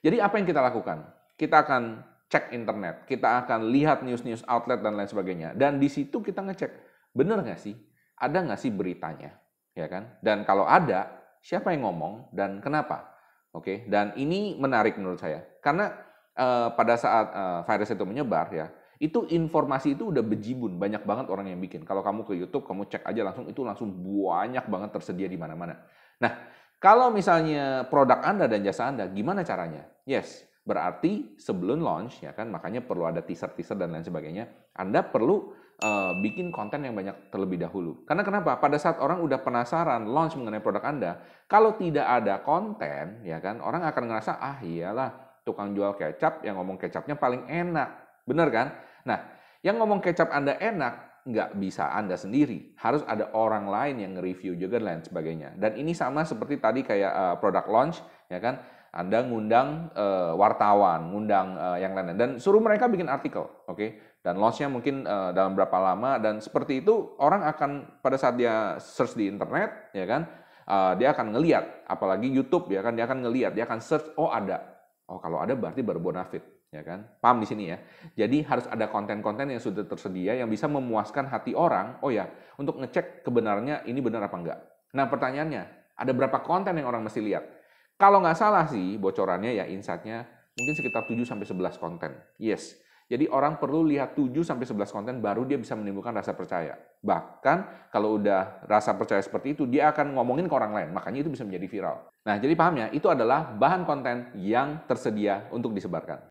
Jadi 0.06 0.22
apa 0.22 0.38
yang 0.38 0.46
kita 0.46 0.62
lakukan? 0.62 1.10
Kita 1.34 1.66
akan 1.66 2.06
cek 2.28 2.52
internet, 2.52 3.08
kita 3.08 3.44
akan 3.44 3.72
lihat 3.72 4.04
news-news 4.04 4.44
outlet 4.48 4.84
dan 4.84 5.00
lain 5.00 5.08
sebagainya. 5.08 5.56
Dan 5.56 5.80
di 5.80 5.88
situ 5.88 6.20
kita 6.20 6.44
ngecek, 6.44 6.72
benar 7.16 7.40
nggak 7.40 7.60
sih? 7.60 7.76
Ada 8.20 8.44
nggak 8.44 8.60
sih 8.60 8.72
beritanya? 8.72 9.32
Ya 9.72 9.88
kan? 9.88 10.20
Dan 10.20 10.44
kalau 10.44 10.68
ada, 10.68 11.08
siapa 11.40 11.72
yang 11.72 11.88
ngomong 11.88 12.34
dan 12.36 12.60
kenapa? 12.60 13.16
Oke, 13.56 13.88
dan 13.88 14.12
ini 14.20 14.60
menarik 14.60 15.00
menurut 15.00 15.24
saya. 15.24 15.42
Karena 15.64 15.90
uh, 16.36 16.76
pada 16.76 17.00
saat 17.00 17.28
uh, 17.32 17.62
virus 17.64 17.96
itu 17.96 18.04
menyebar 18.04 18.52
ya, 18.52 18.68
itu 19.00 19.24
informasi 19.30 19.96
itu 19.96 20.10
udah 20.12 20.22
bejibun, 20.26 20.76
banyak 20.76 21.06
banget 21.08 21.32
orang 21.32 21.48
yang 21.48 21.62
bikin. 21.62 21.88
Kalau 21.88 22.04
kamu 22.04 22.28
ke 22.28 22.34
YouTube, 22.36 22.68
kamu 22.68 22.92
cek 22.92 23.08
aja 23.08 23.22
langsung, 23.24 23.46
itu 23.48 23.62
langsung 23.64 23.90
banyak 23.94 24.66
banget 24.68 24.90
tersedia 24.94 25.30
di 25.32 25.40
mana-mana. 25.40 25.80
Nah, 26.20 26.34
kalau 26.78 27.10
misalnya 27.10 27.86
produk 27.88 28.22
Anda 28.22 28.46
dan 28.50 28.62
jasa 28.66 28.90
Anda, 28.90 29.08
gimana 29.10 29.42
caranya? 29.48 29.86
Yes, 30.04 30.46
Berarti 30.68 31.40
sebelum 31.40 31.80
launch 31.80 32.20
ya 32.20 32.36
kan 32.36 32.52
makanya 32.52 32.84
perlu 32.84 33.08
ada 33.08 33.24
teaser-teaser 33.24 33.80
dan 33.80 33.96
lain 33.96 34.04
sebagainya. 34.04 34.52
Anda 34.76 35.00
perlu 35.00 35.56
uh, 35.80 36.12
bikin 36.20 36.52
konten 36.52 36.84
yang 36.84 36.92
banyak 36.92 37.32
terlebih 37.32 37.56
dahulu. 37.56 38.04
Karena 38.04 38.28
kenapa? 38.28 38.60
Pada 38.60 38.76
saat 38.76 39.00
orang 39.00 39.24
udah 39.24 39.40
penasaran 39.40 40.04
launch 40.12 40.36
mengenai 40.36 40.60
produk 40.60 40.84
Anda, 40.84 41.24
kalau 41.48 41.80
tidak 41.80 42.04
ada 42.04 42.44
konten 42.44 43.24
ya 43.24 43.40
kan 43.40 43.64
orang 43.64 43.88
akan 43.88 44.04
ngerasa 44.12 44.44
ah 44.44 44.60
iyalah 44.60 45.40
tukang 45.48 45.72
jual 45.72 45.96
kecap 45.96 46.44
yang 46.44 46.60
ngomong 46.60 46.76
kecapnya 46.76 47.16
paling 47.16 47.48
enak. 47.48 47.88
Bener 48.28 48.52
kan? 48.52 48.76
Nah, 49.08 49.24
yang 49.64 49.80
ngomong 49.80 50.04
kecap 50.04 50.36
Anda 50.36 50.60
enak 50.60 51.24
nggak 51.28 51.60
bisa 51.60 51.96
Anda 51.96 52.20
sendiri. 52.20 52.76
Harus 52.80 53.08
ada 53.08 53.32
orang 53.32 53.68
lain 53.68 54.04
yang 54.04 54.12
nge-review 54.20 54.60
juga 54.60 54.80
dan 54.80 54.86
lain 54.88 55.02
sebagainya. 55.04 55.56
Dan 55.56 55.80
ini 55.80 55.96
sama 55.96 56.28
seperti 56.28 56.60
tadi 56.60 56.84
kayak 56.84 57.14
uh, 57.16 57.36
produk 57.40 57.68
launch, 57.68 58.00
ya 58.28 58.40
kan? 58.40 58.60
Anda 58.94 59.24
ngundang 59.24 59.92
uh, 59.94 60.34
wartawan, 60.36 61.12
ngundang 61.12 61.58
uh, 61.60 61.78
yang 61.78 61.94
lain 61.94 62.16
dan 62.16 62.30
suruh 62.40 62.62
mereka 62.64 62.88
bikin 62.88 63.12
artikel, 63.12 63.46
oke? 63.68 63.78
Okay? 63.78 63.90
Dan 64.24 64.42
launchnya 64.44 64.68
mungkin 64.68 65.08
uh, 65.08 65.32
dalam 65.32 65.56
berapa 65.56 65.78
lama 65.80 66.20
dan 66.20 66.44
seperti 66.44 66.84
itu 66.84 67.16
orang 67.22 67.48
akan 67.48 68.02
pada 68.04 68.20
saat 68.20 68.36
dia 68.36 68.76
search 68.80 69.16
di 69.16 69.32
internet, 69.32 69.92
ya 69.96 70.04
kan? 70.04 70.28
Uh, 70.68 70.94
dia 71.00 71.16
akan 71.16 71.32
ngeliat, 71.32 71.88
apalagi 71.88 72.28
YouTube 72.28 72.68
ya 72.68 72.84
kan 72.84 72.92
dia 72.92 73.08
akan 73.08 73.24
ngeliat, 73.24 73.56
dia 73.56 73.64
akan 73.64 73.80
search, 73.80 74.12
oh 74.20 74.28
ada, 74.28 74.60
oh 75.08 75.16
kalau 75.24 75.40
ada 75.40 75.56
berarti 75.56 75.80
baru 75.80 76.04
bonafit, 76.04 76.44
ya 76.76 76.84
kan? 76.84 77.08
Paham 77.24 77.40
di 77.40 77.48
sini 77.48 77.72
ya. 77.72 77.80
Jadi 78.20 78.44
harus 78.44 78.68
ada 78.68 78.92
konten-konten 78.92 79.48
yang 79.48 79.64
sudah 79.64 79.88
tersedia 79.88 80.36
yang 80.36 80.52
bisa 80.52 80.68
memuaskan 80.68 81.32
hati 81.32 81.56
orang. 81.56 81.96
Oh 82.04 82.12
ya, 82.12 82.28
untuk 82.60 82.84
ngecek 82.84 83.24
kebenarannya 83.24 83.88
ini 83.88 84.04
benar 84.04 84.28
apa 84.28 84.36
enggak. 84.36 84.60
Nah 84.92 85.08
pertanyaannya, 85.08 85.64
ada 85.98 86.12
berapa 86.12 86.38
konten 86.44 86.76
yang 86.78 86.92
orang 86.92 87.08
mesti 87.08 87.24
lihat? 87.24 87.57
Kalau 87.98 88.22
nggak 88.22 88.38
salah 88.38 88.70
sih 88.70 88.94
bocorannya 89.02 89.58
ya 89.58 89.66
insight-nya 89.66 90.22
mungkin 90.54 90.74
sekitar 90.78 91.10
7 91.10 91.18
sampai 91.26 91.50
11 91.50 91.82
konten. 91.82 92.14
Yes. 92.38 92.78
Jadi 93.10 93.26
orang 93.26 93.58
perlu 93.58 93.82
lihat 93.90 94.14
7 94.14 94.46
sampai 94.46 94.70
11 94.70 94.94
konten 94.94 95.18
baru 95.18 95.50
dia 95.50 95.58
bisa 95.58 95.74
menimbulkan 95.74 96.14
rasa 96.14 96.38
percaya. 96.38 96.78
Bahkan 97.02 97.90
kalau 97.90 98.22
udah 98.22 98.62
rasa 98.70 98.94
percaya 98.94 99.18
seperti 99.26 99.58
itu, 99.58 99.66
dia 99.66 99.90
akan 99.90 100.14
ngomongin 100.14 100.46
ke 100.46 100.54
orang 100.54 100.78
lain. 100.78 100.90
Makanya 100.94 101.26
itu 101.26 101.34
bisa 101.34 101.42
menjadi 101.42 101.66
viral. 101.66 101.98
Nah, 102.22 102.38
jadi 102.38 102.54
paham 102.54 102.86
ya, 102.86 102.88
itu 102.94 103.10
adalah 103.10 103.50
bahan 103.58 103.82
konten 103.82 104.30
yang 104.38 104.86
tersedia 104.86 105.50
untuk 105.50 105.74
disebarkan. 105.74 106.30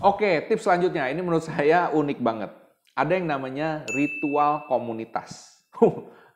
Oke, 0.00 0.48
tips 0.48 0.64
selanjutnya. 0.64 1.12
Ini 1.12 1.20
menurut 1.20 1.44
saya 1.44 1.92
unik 1.92 2.18
banget. 2.24 2.69
Ada 3.00 3.16
yang 3.16 3.32
namanya 3.32 3.88
ritual 3.96 4.68
komunitas. 4.68 5.56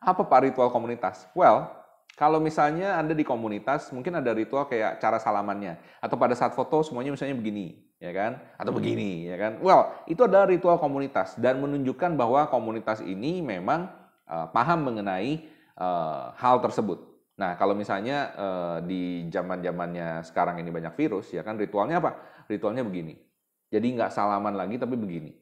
Apa 0.00 0.24
Pak 0.24 0.48
ritual 0.48 0.72
komunitas? 0.72 1.28
Well, 1.36 1.68
kalau 2.16 2.40
misalnya 2.40 2.96
Anda 2.96 3.12
di 3.12 3.20
komunitas, 3.20 3.92
mungkin 3.92 4.16
ada 4.16 4.32
ritual 4.32 4.64
kayak 4.64 4.96
cara 4.96 5.20
salamannya. 5.20 5.76
Atau 6.00 6.16
pada 6.16 6.32
saat 6.32 6.56
foto 6.56 6.80
semuanya 6.80 7.12
misalnya 7.12 7.36
begini, 7.36 7.84
ya 8.00 8.16
kan? 8.16 8.40
Atau 8.56 8.72
hmm. 8.72 8.80
begini, 8.80 9.10
ya 9.28 9.36
kan? 9.36 9.52
Well, 9.60 9.92
itu 10.08 10.24
adalah 10.24 10.48
ritual 10.48 10.80
komunitas 10.80 11.36
dan 11.36 11.60
menunjukkan 11.60 12.16
bahwa 12.16 12.48
komunitas 12.48 13.04
ini 13.04 13.44
memang 13.44 13.92
uh, 14.24 14.48
paham 14.48 14.88
mengenai 14.88 15.44
uh, 15.76 16.32
hal 16.32 16.64
tersebut. 16.64 16.96
Nah, 17.36 17.60
kalau 17.60 17.76
misalnya 17.76 18.32
uh, 18.40 18.78
di 18.80 19.28
zaman-zamannya 19.28 20.24
sekarang 20.24 20.64
ini 20.64 20.72
banyak 20.72 20.96
virus, 20.96 21.28
ya 21.28 21.44
kan 21.44 21.60
ritualnya 21.60 22.00
apa? 22.00 22.16
Ritualnya 22.48 22.88
begini. 22.88 23.20
Jadi 23.68 24.00
nggak 24.00 24.16
salaman 24.16 24.56
lagi, 24.56 24.80
tapi 24.80 24.96
begini. 24.96 25.34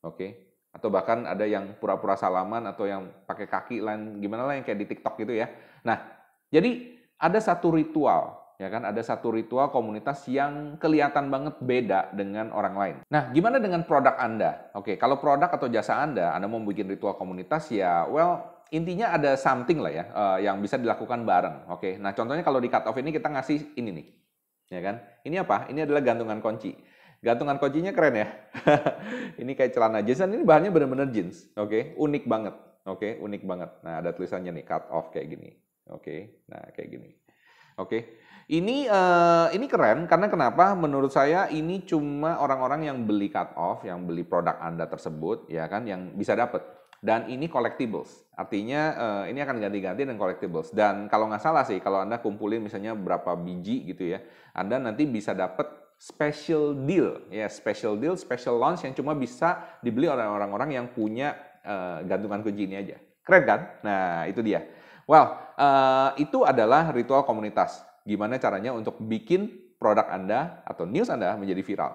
Oke? 0.00 0.16
Okay? 0.16 0.30
Atau 0.74 0.90
bahkan 0.90 1.22
ada 1.24 1.46
yang 1.46 1.78
pura-pura 1.78 2.18
salaman 2.18 2.66
atau 2.66 2.84
yang 2.90 3.06
pakai 3.24 3.46
kaki 3.46 3.78
lain 3.78 4.18
gimana 4.18 4.42
lah 4.50 4.58
yang 4.58 4.66
kayak 4.66 4.82
di 4.82 4.86
TikTok 4.90 5.14
gitu 5.22 5.32
ya. 5.38 5.46
Nah, 5.86 6.02
jadi 6.50 6.98
ada 7.16 7.38
satu 7.38 7.70
ritual 7.70 8.44
ya 8.54 8.70
kan 8.70 8.86
ada 8.86 9.02
satu 9.02 9.34
ritual 9.34 9.70
komunitas 9.74 10.26
yang 10.30 10.78
kelihatan 10.78 11.26
banget 11.26 11.58
beda 11.58 12.14
dengan 12.14 12.54
orang 12.54 12.74
lain. 12.78 12.96
Nah, 13.10 13.34
gimana 13.34 13.58
dengan 13.58 13.82
produk 13.82 14.14
Anda? 14.14 14.70
Oke, 14.78 14.94
kalau 14.94 15.18
produk 15.18 15.50
atau 15.50 15.66
jasa 15.66 15.98
Anda, 15.98 16.30
Anda 16.34 16.46
mau 16.46 16.62
bikin 16.62 16.86
ritual 16.86 17.18
komunitas 17.18 17.66
ya, 17.74 18.06
well, 18.06 18.62
intinya 18.70 19.10
ada 19.14 19.34
something 19.34 19.82
lah 19.82 19.92
ya 19.92 20.04
uh, 20.14 20.38
yang 20.38 20.62
bisa 20.62 20.78
dilakukan 20.78 21.26
bareng. 21.26 21.70
Oke, 21.74 21.98
nah 21.98 22.14
contohnya 22.14 22.46
kalau 22.46 22.62
di 22.62 22.70
cut 22.70 22.86
off 22.86 22.98
ini 22.98 23.10
kita 23.10 23.26
ngasih 23.26 23.74
ini 23.74 23.90
nih, 23.90 24.06
ya 24.70 24.80
kan? 24.82 24.96
Ini 25.26 25.36
apa? 25.42 25.66
Ini 25.74 25.86
adalah 25.86 26.02
gantungan 26.06 26.38
kunci. 26.38 26.93
Gantungan 27.24 27.56
kuncinya 27.56 27.96
keren 27.96 28.20
ya. 28.20 28.28
ini 29.40 29.56
kayak 29.56 29.72
celana 29.72 30.04
jeans 30.04 30.20
dan 30.20 30.36
ini 30.36 30.44
bahannya 30.44 30.68
benar-benar 30.68 31.08
jeans. 31.08 31.48
Oke, 31.56 31.72
okay? 31.72 31.82
unik 31.96 32.24
banget. 32.28 32.54
Oke, 32.84 33.16
okay? 33.16 33.24
unik 33.24 33.42
banget. 33.48 33.70
Nah, 33.80 34.04
ada 34.04 34.12
tulisannya 34.12 34.52
nih 34.52 34.66
cut 34.68 34.92
off 34.92 35.08
kayak 35.08 35.32
gini. 35.32 35.56
Oke. 35.88 36.04
Okay? 36.04 36.20
Nah, 36.52 36.68
kayak 36.76 36.88
gini. 36.92 37.10
Oke. 37.80 37.88
Okay? 37.88 38.00
Ini 38.44 38.92
uh, 38.92 39.48
ini 39.56 39.64
keren 39.64 40.04
karena 40.04 40.28
kenapa? 40.28 40.76
Menurut 40.76 41.08
saya 41.08 41.48
ini 41.48 41.80
cuma 41.88 42.36
orang-orang 42.44 42.92
yang 42.92 43.08
beli 43.08 43.32
cut 43.32 43.56
off, 43.56 43.80
yang 43.88 44.04
beli 44.04 44.20
produk 44.20 44.60
Anda 44.60 44.84
tersebut, 44.84 45.48
ya 45.48 45.64
kan, 45.64 45.88
yang 45.88 46.12
bisa 46.12 46.36
dapat. 46.36 46.60
Dan 47.04 47.28
ini 47.28 47.52
collectibles, 47.52 48.32
artinya 48.32 48.80
uh, 48.96 49.24
ini 49.28 49.36
akan 49.44 49.60
ganti-ganti 49.60 50.08
dengan 50.08 50.16
collectibles. 50.16 50.72
Dan 50.72 51.08
kalau 51.08 51.28
nggak 51.28 51.40
salah 51.40 51.60
sih, 51.64 51.76
kalau 51.76 52.00
anda 52.00 52.16
kumpulin 52.16 52.64
misalnya 52.64 52.96
berapa 52.96 53.36
biji 53.36 53.84
gitu 53.92 54.08
ya, 54.08 54.24
anda 54.56 54.80
nanti 54.80 55.04
bisa 55.04 55.36
dapat 55.36 55.83
special 56.04 56.76
deal, 56.84 57.24
ya 57.32 57.48
special 57.48 57.96
deal, 57.96 58.12
special 58.20 58.60
launch 58.60 58.84
yang 58.84 58.92
cuma 58.92 59.16
bisa 59.16 59.80
dibeli 59.80 60.04
oleh 60.04 60.28
orang-orang 60.28 60.76
yang 60.76 60.86
punya 60.92 61.32
uh, 61.64 62.04
gantungan 62.04 62.44
kunci 62.44 62.68
ini 62.68 62.76
aja. 62.76 63.00
Keren 63.24 63.44
kan? 63.48 63.60
Nah 63.80 64.28
itu 64.28 64.44
dia. 64.44 64.68
Well, 65.08 65.32
uh, 65.56 66.12
itu 66.20 66.44
adalah 66.44 66.92
ritual 66.92 67.24
komunitas. 67.24 67.80
Gimana 68.04 68.36
caranya 68.36 68.76
untuk 68.76 69.00
bikin 69.00 69.48
produk 69.80 70.04
Anda 70.12 70.60
atau 70.68 70.84
news 70.84 71.08
Anda 71.08 71.40
menjadi 71.40 71.64
viral. 71.64 71.92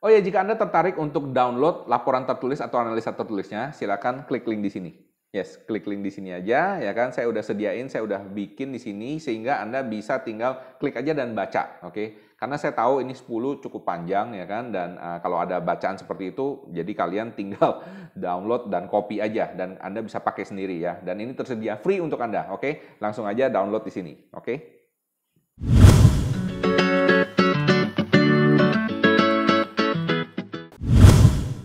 Oh 0.00 0.08
ya, 0.08 0.24
jika 0.24 0.40
Anda 0.40 0.56
tertarik 0.56 0.96
untuk 0.96 1.32
download 1.36 1.84
laporan 1.84 2.24
tertulis 2.24 2.64
atau 2.64 2.80
analisa 2.80 3.12
tertulisnya, 3.12 3.76
silakan 3.76 4.24
klik 4.24 4.48
link 4.48 4.64
di 4.64 4.72
sini. 4.72 4.90
Yes, 5.36 5.60
klik 5.68 5.84
link 5.84 6.00
di 6.00 6.12
sini 6.12 6.32
aja 6.32 6.80
ya 6.80 6.92
kan. 6.96 7.12
Saya 7.12 7.28
udah 7.28 7.44
sediain, 7.44 7.92
saya 7.92 8.08
udah 8.08 8.24
bikin 8.24 8.72
di 8.72 8.80
sini 8.80 9.20
sehingga 9.20 9.60
Anda 9.60 9.84
bisa 9.84 10.24
tinggal 10.24 10.80
klik 10.80 10.96
aja 10.96 11.12
dan 11.12 11.36
baca, 11.36 11.84
oke? 11.84 11.92
Okay? 11.92 12.08
Karena 12.44 12.60
saya 12.60 12.76
tahu 12.76 13.00
ini 13.00 13.16
10 13.16 13.64
cukup 13.64 13.88
panjang 13.88 14.36
ya 14.36 14.44
kan 14.44 14.68
dan 14.68 15.00
uh, 15.00 15.16
kalau 15.24 15.40
ada 15.40 15.64
bacaan 15.64 15.96
seperti 15.96 16.36
itu 16.36 16.60
jadi 16.68 16.92
kalian 16.92 17.32
tinggal 17.32 17.80
download 18.12 18.68
dan 18.68 18.84
copy 18.84 19.16
aja 19.16 19.48
dan 19.56 19.80
Anda 19.80 20.04
bisa 20.04 20.20
pakai 20.20 20.44
sendiri 20.44 20.76
ya. 20.76 21.00
Dan 21.00 21.24
ini 21.24 21.32
tersedia 21.32 21.80
free 21.80 22.04
untuk 22.04 22.20
Anda, 22.20 22.52
oke? 22.52 22.60
Okay? 22.60 23.00
Langsung 23.00 23.24
aja 23.24 23.48
download 23.48 23.88
di 23.88 23.92
sini, 23.96 24.12
oke? 24.36 24.44
Okay? 24.44 24.83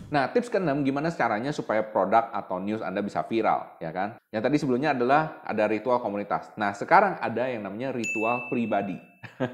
Nah, 0.09 0.25
tips 0.33 0.49
keenam 0.49 0.81
gimana 0.81 1.13
caranya 1.13 1.53
supaya 1.53 1.85
produk 1.85 2.33
atau 2.33 2.57
news 2.57 2.81
Anda 2.81 3.05
bisa 3.05 3.21
viral, 3.29 3.77
ya 3.77 3.93
kan? 3.93 4.17
Yang 4.33 4.41
tadi 4.41 4.55
sebelumnya 4.57 4.97
adalah 4.97 5.45
ada 5.45 5.69
ritual 5.69 6.01
komunitas. 6.01 6.49
Nah, 6.57 6.73
sekarang 6.73 7.21
ada 7.21 7.45
yang 7.45 7.61
namanya 7.61 7.93
ritual 7.93 8.49
pribadi. 8.49 8.97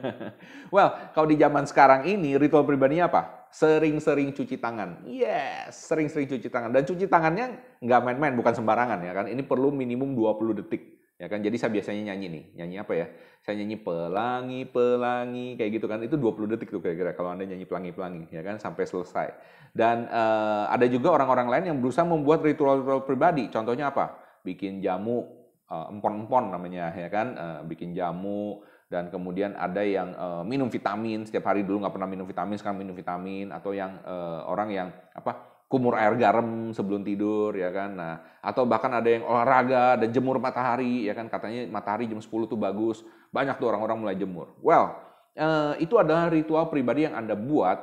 well, 0.75 0.95
kalau 1.11 1.27
di 1.27 1.35
zaman 1.35 1.67
sekarang 1.67 2.07
ini 2.07 2.39
ritual 2.39 2.63
pribadinya 2.63 3.11
apa? 3.11 3.51
Sering-sering 3.51 4.31
cuci 4.31 4.55
tangan. 4.55 5.03
Yes, 5.03 5.91
sering-sering 5.91 6.31
cuci 6.31 6.47
tangan. 6.47 6.71
Dan 6.71 6.87
cuci 6.87 7.03
tangannya 7.11 7.59
nggak 7.83 8.01
main-main, 8.07 8.35
bukan 8.39 8.55
sembarangan 8.55 9.03
ya 9.03 9.11
kan. 9.11 9.25
Ini 9.27 9.43
perlu 9.43 9.75
minimum 9.75 10.15
20 10.15 10.63
detik 10.63 10.94
ya 11.15 11.27
kan? 11.31 11.39
Jadi 11.39 11.55
saya 11.55 11.71
biasanya 11.71 12.11
nyanyi 12.11 12.27
nih 12.27 12.43
nyanyi 12.61 12.75
apa 12.81 12.93
ya? 12.93 13.07
Saya 13.45 13.61
nyanyi 13.61 13.77
pelangi 13.79 14.61
pelangi 14.67 15.47
kayak 15.55 15.71
gitu 15.79 15.85
kan. 15.87 15.99
Itu 16.03 16.19
20 16.19 16.51
detik 16.55 16.69
tuh 16.73 16.81
kira-kira 16.83 17.15
kalau 17.15 17.31
anda 17.31 17.47
nyanyi 17.47 17.65
pelangi 17.67 17.91
pelangi 17.95 18.25
ya 18.31 18.41
kan? 18.43 18.59
Sampai 18.59 18.83
selesai. 18.89 19.31
Dan 19.71 20.07
uh, 20.11 20.67
ada 20.71 20.85
juga 20.87 21.15
orang-orang 21.15 21.47
lain 21.51 21.65
yang 21.73 21.77
berusaha 21.79 22.03
membuat 22.03 22.43
ritual-ritual 22.43 23.07
pribadi. 23.07 23.47
Contohnya 23.47 23.91
apa? 23.91 24.17
Bikin 24.43 24.83
jamu 24.83 25.23
uh, 25.71 25.91
empon-empon 25.91 26.51
namanya 26.51 26.91
ya 26.95 27.07
kan? 27.07 27.27
Uh, 27.35 27.59
bikin 27.67 27.95
jamu. 27.95 28.63
Dan 28.85 29.09
kemudian 29.09 29.57
ada 29.57 29.81
yang 29.81 30.13
uh, 30.13 30.43
minum 30.45 30.69
vitamin. 30.69 31.25
Setiap 31.25 31.49
hari 31.49 31.65
dulu 31.65 31.81
nggak 31.83 31.95
pernah 31.95 32.09
minum 32.09 32.27
vitamin 32.27 32.55
sekarang 32.59 32.83
minum 32.83 32.93
vitamin. 32.93 33.49
Atau 33.49 33.73
yang 33.73 33.97
uh, 34.03 34.45
orang 34.45 34.69
yang 34.69 34.87
apa 35.15 35.54
kumur 35.65 35.97
air 35.97 36.13
garam 36.15 36.71
sebelum 36.71 37.01
tidur 37.01 37.53
ya 37.57 37.73
kan. 37.73 37.97
Nah, 37.97 38.13
atau 38.39 38.63
bahkan 38.69 38.93
ada 38.93 39.09
yang 39.09 39.25
olahraga 39.25 39.97
dan 39.97 40.09
jemur 40.13 40.37
matahari 40.37 41.09
ya 41.09 41.13
kan 41.17 41.25
katanya 41.27 41.65
matahari 41.67 42.05
jam 42.05 42.21
10 42.21 42.29
tuh 42.45 42.59
bagus. 42.59 43.01
Banyak 43.33 43.57
tuh 43.57 43.73
orang-orang 43.73 43.97
mulai 43.97 44.15
jemur. 44.15 44.53
Well, 44.61 44.93
eh, 45.33 45.81
itu 45.81 45.97
adalah 45.97 46.29
ritual 46.29 46.69
pribadi 46.69 47.09
yang 47.09 47.17
Anda 47.17 47.33
buat 47.33 47.81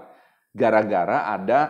gara-gara 0.55 1.27
ada 1.31 1.61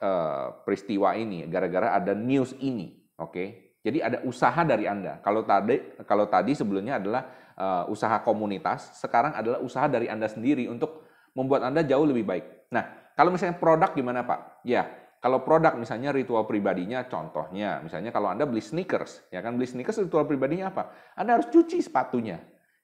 eh, 0.00 0.46
peristiwa 0.64 1.14
ini, 1.14 1.44
gara-gara 1.46 1.94
ada 1.94 2.16
news 2.16 2.56
ini. 2.58 2.96
Oke. 3.20 3.32
Okay? 3.32 3.48
Jadi 3.88 3.98
ada 4.02 4.18
usaha 4.26 4.60
dari 4.66 4.84
Anda. 4.84 5.22
Kalau 5.22 5.46
tadi 5.46 5.80
kalau 6.04 6.26
tadi 6.26 6.52
sebelumnya 6.52 6.98
adalah 7.00 7.24
uh, 7.56 7.84
usaha 7.88 8.20
komunitas, 8.20 9.00
sekarang 9.00 9.32
adalah 9.32 9.62
usaha 9.64 9.86
dari 9.88 10.10
Anda 10.10 10.26
sendiri 10.28 10.66
untuk 10.68 11.08
membuat 11.32 11.64
Anda 11.64 11.86
jauh 11.86 12.04
lebih 12.04 12.26
baik. 12.26 12.68
Nah, 12.74 13.14
kalau 13.14 13.32
misalnya 13.32 13.56
produk 13.56 13.94
gimana 13.94 14.26
Pak? 14.26 14.66
Ya, 14.66 14.90
kalau 15.18 15.42
produk 15.42 15.74
misalnya 15.74 16.14
ritual 16.14 16.46
pribadinya 16.46 17.02
contohnya, 17.10 17.82
misalnya 17.82 18.14
kalau 18.14 18.30
Anda 18.30 18.46
beli 18.46 18.62
sneakers, 18.62 19.26
ya 19.34 19.42
kan 19.42 19.58
beli 19.58 19.66
sneakers 19.66 19.98
ritual 19.98 20.24
pribadinya 20.24 20.70
apa? 20.70 20.94
Anda 21.18 21.38
harus 21.38 21.50
cuci 21.50 21.82
sepatunya. 21.82 22.38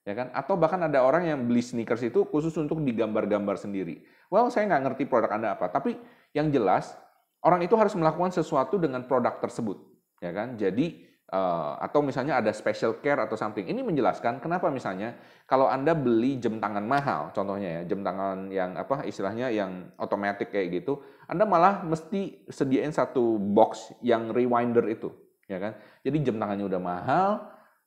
Ya 0.04 0.12
kan? 0.12 0.28
Atau 0.36 0.60
bahkan 0.60 0.82
ada 0.84 1.00
orang 1.00 1.24
yang 1.24 1.40
beli 1.48 1.64
sneakers 1.64 2.04
itu 2.04 2.28
khusus 2.28 2.52
untuk 2.60 2.82
digambar-gambar 2.84 3.56
sendiri. 3.56 4.04
Well, 4.28 4.52
saya 4.52 4.68
nggak 4.68 4.82
ngerti 4.90 5.04
produk 5.08 5.30
Anda 5.32 5.56
apa, 5.56 5.70
tapi 5.70 5.96
yang 6.36 6.50
jelas 6.50 6.92
orang 7.40 7.62
itu 7.62 7.72
harus 7.78 7.94
melakukan 7.96 8.34
sesuatu 8.34 8.76
dengan 8.76 9.06
produk 9.06 9.38
tersebut. 9.38 9.80
Ya 10.20 10.34
kan? 10.34 10.58
Jadi 10.60 11.13
Uh, 11.34 11.74
atau 11.82 11.98
misalnya 11.98 12.38
ada 12.38 12.54
special 12.54 13.02
care 13.02 13.18
atau 13.18 13.34
something. 13.34 13.66
Ini 13.66 13.82
menjelaskan 13.82 14.38
kenapa 14.38 14.70
misalnya 14.70 15.18
kalau 15.50 15.66
Anda 15.66 15.90
beli 15.90 16.38
jam 16.38 16.62
tangan 16.62 16.86
mahal, 16.86 17.34
contohnya 17.34 17.82
ya, 17.82 17.90
jam 17.90 18.06
tangan 18.06 18.54
yang 18.54 18.78
apa 18.78 19.02
istilahnya 19.02 19.50
yang 19.50 19.90
otomatis 19.98 20.46
kayak 20.46 20.78
gitu, 20.78 21.02
Anda 21.26 21.42
malah 21.42 21.82
mesti 21.82 22.46
sediain 22.46 22.94
satu 22.94 23.42
box 23.42 23.98
yang 23.98 24.30
rewinder 24.30 24.86
itu, 24.86 25.10
ya 25.50 25.58
kan? 25.58 25.74
Jadi 26.06 26.22
jam 26.22 26.38
tangannya 26.38 26.70
udah 26.70 26.78
mahal, 26.78 27.30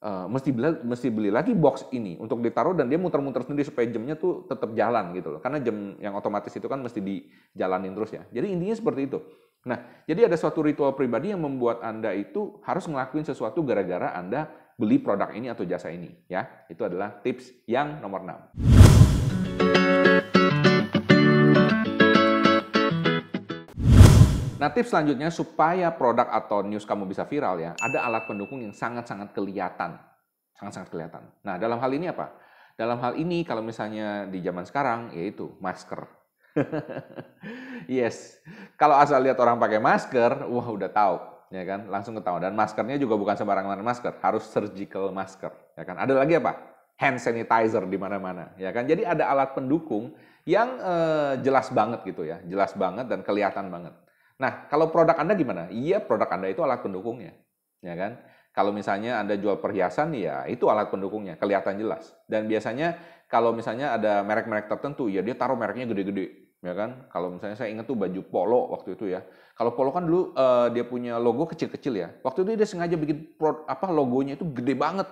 uh, 0.04 0.28
mesti 0.28 0.52
beli 0.52 0.84
mesti 0.84 1.08
beli 1.08 1.32
lagi 1.32 1.56
box 1.56 1.88
ini 1.96 2.20
untuk 2.20 2.44
ditaruh 2.44 2.76
dan 2.76 2.92
dia 2.92 3.00
muter-muter 3.00 3.48
sendiri 3.48 3.64
supaya 3.64 3.88
jamnya 3.88 4.20
tuh 4.20 4.44
tetap 4.44 4.76
jalan 4.76 5.16
gitu 5.16 5.32
loh. 5.32 5.40
Karena 5.40 5.64
jam 5.64 5.96
yang 6.04 6.20
otomatis 6.20 6.52
itu 6.52 6.68
kan 6.68 6.84
mesti 6.84 7.00
dijalanin 7.00 7.96
terus 7.96 8.12
ya. 8.12 8.28
Jadi 8.28 8.60
intinya 8.60 8.76
seperti 8.76 9.08
itu. 9.08 9.24
Nah, 9.68 9.84
jadi 10.08 10.32
ada 10.32 10.40
suatu 10.40 10.64
ritual 10.64 10.96
pribadi 10.96 11.36
yang 11.36 11.44
membuat 11.44 11.84
Anda 11.84 12.16
itu 12.16 12.56
harus 12.64 12.88
ngelakuin 12.88 13.28
sesuatu 13.28 13.68
gara-gara 13.68 14.16
Anda 14.16 14.48
beli 14.80 14.96
produk 14.96 15.36
ini 15.36 15.52
atau 15.52 15.68
jasa 15.68 15.92
ini. 15.92 16.08
ya. 16.32 16.48
Itu 16.72 16.88
adalah 16.88 17.20
tips 17.20 17.68
yang 17.68 18.00
nomor 18.00 18.24
6. 18.24 18.64
Nah, 24.56 24.70
tips 24.72 24.88
selanjutnya 24.88 25.28
supaya 25.36 25.92
produk 25.92 26.32
atau 26.32 26.64
news 26.64 26.88
kamu 26.88 27.04
bisa 27.12 27.28
viral 27.28 27.60
ya, 27.60 27.76
ada 27.84 28.08
alat 28.08 28.24
pendukung 28.24 28.64
yang 28.64 28.72
sangat-sangat 28.72 29.36
kelihatan. 29.36 30.00
Sangat-sangat 30.56 30.90
kelihatan. 30.96 31.28
Nah, 31.44 31.60
dalam 31.60 31.76
hal 31.84 31.92
ini 31.92 32.08
apa? 32.08 32.32
Dalam 32.80 33.04
hal 33.04 33.20
ini 33.20 33.44
kalau 33.44 33.60
misalnya 33.60 34.32
di 34.32 34.40
zaman 34.40 34.64
sekarang 34.64 35.12
yaitu 35.12 35.60
masker. 35.60 36.17
yes. 38.00 38.42
Kalau 38.78 38.98
asal 38.98 39.22
lihat 39.22 39.38
orang 39.42 39.58
pakai 39.58 39.82
masker, 39.82 40.46
wah 40.50 40.68
udah 40.68 40.90
tahu, 40.92 41.16
ya 41.54 41.64
kan? 41.66 41.90
Langsung 41.90 42.14
ketahuan. 42.18 42.42
Dan 42.44 42.54
maskernya 42.54 42.98
juga 43.02 43.18
bukan 43.18 43.36
sembarangan 43.38 43.82
masker, 43.82 44.14
harus 44.22 44.46
surgical 44.46 45.10
masker, 45.10 45.52
ya 45.78 45.84
kan? 45.86 45.98
Ada 45.98 46.14
lagi 46.18 46.38
apa? 46.38 46.58
Hand 46.98 47.22
sanitizer 47.22 47.86
di 47.86 47.98
mana-mana, 47.98 48.54
ya 48.58 48.74
kan? 48.74 48.86
Jadi 48.90 49.06
ada 49.06 49.30
alat 49.30 49.54
pendukung 49.54 50.18
yang 50.48 50.80
eh, 50.80 51.34
jelas 51.46 51.70
banget 51.70 52.02
gitu 52.08 52.26
ya, 52.26 52.42
jelas 52.46 52.74
banget 52.74 53.06
dan 53.06 53.22
kelihatan 53.22 53.70
banget. 53.70 53.94
Nah, 54.38 54.70
kalau 54.70 54.94
produk 54.94 55.18
Anda 55.18 55.34
gimana? 55.34 55.70
Iya, 55.74 56.02
produk 56.02 56.30
Anda 56.30 56.54
itu 56.54 56.62
alat 56.62 56.82
pendukungnya, 56.86 57.34
ya 57.82 57.94
kan? 57.98 58.22
Kalau 58.54 58.74
misalnya 58.74 59.22
Anda 59.22 59.38
jual 59.38 59.62
perhiasan, 59.62 60.18
ya 60.18 60.46
itu 60.50 60.66
alat 60.66 60.90
pendukungnya, 60.90 61.38
kelihatan 61.38 61.78
jelas. 61.78 62.18
Dan 62.26 62.50
biasanya 62.50 62.98
kalau 63.30 63.54
misalnya 63.54 63.94
ada 63.94 64.26
merek-merek 64.26 64.66
tertentu, 64.72 65.12
ya 65.12 65.22
dia 65.22 65.38
taruh 65.38 65.54
mereknya 65.54 65.86
gede-gede, 65.86 66.47
ya 66.62 66.74
kan? 66.74 67.10
Kalau 67.10 67.34
misalnya 67.34 67.58
saya 67.58 67.70
ingat 67.74 67.86
tuh 67.86 67.98
baju 67.98 68.22
polo 68.26 68.62
waktu 68.74 68.98
itu 68.98 69.12
ya. 69.12 69.22
Kalau 69.58 69.74
polo 69.74 69.90
kan 69.90 70.06
dulu 70.06 70.38
uh, 70.38 70.70
dia 70.70 70.86
punya 70.86 71.18
logo 71.18 71.50
kecil-kecil 71.50 71.94
ya. 71.98 72.10
Waktu 72.22 72.46
itu 72.46 72.50
dia 72.58 72.70
sengaja 72.70 72.96
bikin 72.98 73.38
pro, 73.38 73.66
apa 73.66 73.90
logonya 73.90 74.38
itu 74.38 74.46
gede 74.54 74.74
banget 74.78 75.10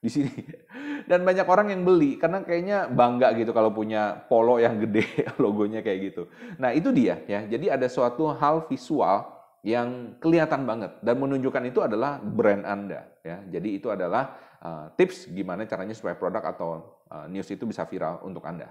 di 0.00 0.10
sini. 0.12 0.32
Dan 1.10 1.22
banyak 1.22 1.46
orang 1.46 1.70
yang 1.70 1.86
beli 1.86 2.18
karena 2.18 2.42
kayaknya 2.42 2.90
bangga 2.90 3.32
gitu 3.38 3.54
kalau 3.54 3.70
punya 3.70 4.26
polo 4.26 4.58
yang 4.58 4.76
gede 4.82 5.04
logonya 5.42 5.80
kayak 5.80 6.12
gitu. 6.12 6.28
Nah, 6.60 6.72
itu 6.76 6.92
dia 6.92 7.22
ya. 7.24 7.46
Jadi 7.46 7.72
ada 7.72 7.86
suatu 7.88 8.28
hal 8.36 8.66
visual 8.68 9.36
yang 9.66 10.14
kelihatan 10.22 10.62
banget 10.62 10.94
dan 11.02 11.18
menunjukkan 11.18 11.64
itu 11.66 11.82
adalah 11.82 12.22
brand 12.22 12.62
Anda 12.62 13.02
ya. 13.26 13.42
Jadi 13.50 13.82
itu 13.82 13.90
adalah 13.90 14.38
uh, 14.62 14.86
tips 14.94 15.26
gimana 15.34 15.66
caranya 15.66 15.90
supaya 15.90 16.14
produk 16.14 16.42
atau 16.54 16.68
uh, 17.10 17.26
news 17.26 17.50
itu 17.50 17.66
bisa 17.66 17.82
viral 17.82 18.22
untuk 18.22 18.46
Anda. 18.46 18.70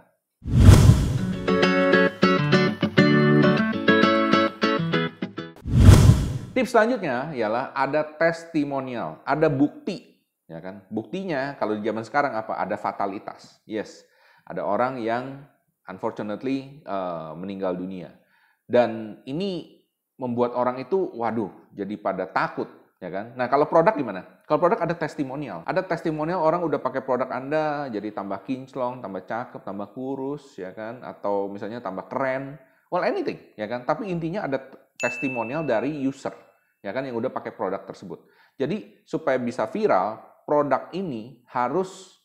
Tips 6.56 6.72
selanjutnya 6.72 7.36
ialah 7.36 7.76
ada 7.76 8.16
testimonial, 8.16 9.20
ada 9.28 9.52
bukti, 9.52 10.16
ya 10.48 10.64
kan? 10.64 10.88
Buktinya 10.88 11.60
kalau 11.60 11.76
di 11.76 11.84
zaman 11.84 12.08
sekarang 12.08 12.32
apa? 12.32 12.56
Ada 12.56 12.80
fatalitas. 12.80 13.60
Yes, 13.68 14.08
ada 14.48 14.64
orang 14.64 15.04
yang 15.04 15.44
unfortunately 15.84 16.80
uh, 16.88 17.36
meninggal 17.36 17.76
dunia. 17.76 18.16
Dan 18.64 19.20
ini 19.28 19.84
membuat 20.16 20.56
orang 20.56 20.80
itu, 20.80 21.12
waduh, 21.20 21.52
jadi 21.76 22.00
pada 22.00 22.24
takut, 22.24 22.72
ya 23.04 23.12
kan? 23.12 23.36
Nah, 23.36 23.52
kalau 23.52 23.68
produk 23.68 23.92
gimana? 23.92 24.24
Kalau 24.48 24.64
produk 24.64 24.80
ada 24.80 24.96
testimonial. 24.96 25.60
Ada 25.68 25.84
testimonial 25.84 26.40
orang 26.40 26.64
udah 26.64 26.80
pakai 26.80 27.04
produk 27.04 27.36
Anda 27.36 27.92
jadi 27.92 28.16
tambah 28.16 28.48
kinclong, 28.48 29.04
tambah 29.04 29.28
cakep, 29.28 29.60
tambah 29.60 29.92
kurus, 29.92 30.56
ya 30.56 30.72
kan? 30.72 31.04
Atau 31.04 31.52
misalnya 31.52 31.84
tambah 31.84 32.08
keren. 32.08 32.56
Well, 32.88 33.04
anything, 33.04 33.44
ya 33.60 33.68
kan? 33.68 33.84
Tapi 33.84 34.08
intinya 34.08 34.48
ada 34.48 34.72
testimonial 34.96 35.68
dari 35.68 35.92
user 36.08 36.45
ya 36.86 36.94
kan 36.94 37.02
yang 37.02 37.18
udah 37.18 37.34
pakai 37.34 37.50
produk 37.50 37.82
tersebut. 37.82 38.22
Jadi 38.62 39.02
supaya 39.02 39.42
bisa 39.42 39.66
viral, 39.66 40.22
produk 40.46 40.94
ini 40.94 41.42
harus 41.50 42.22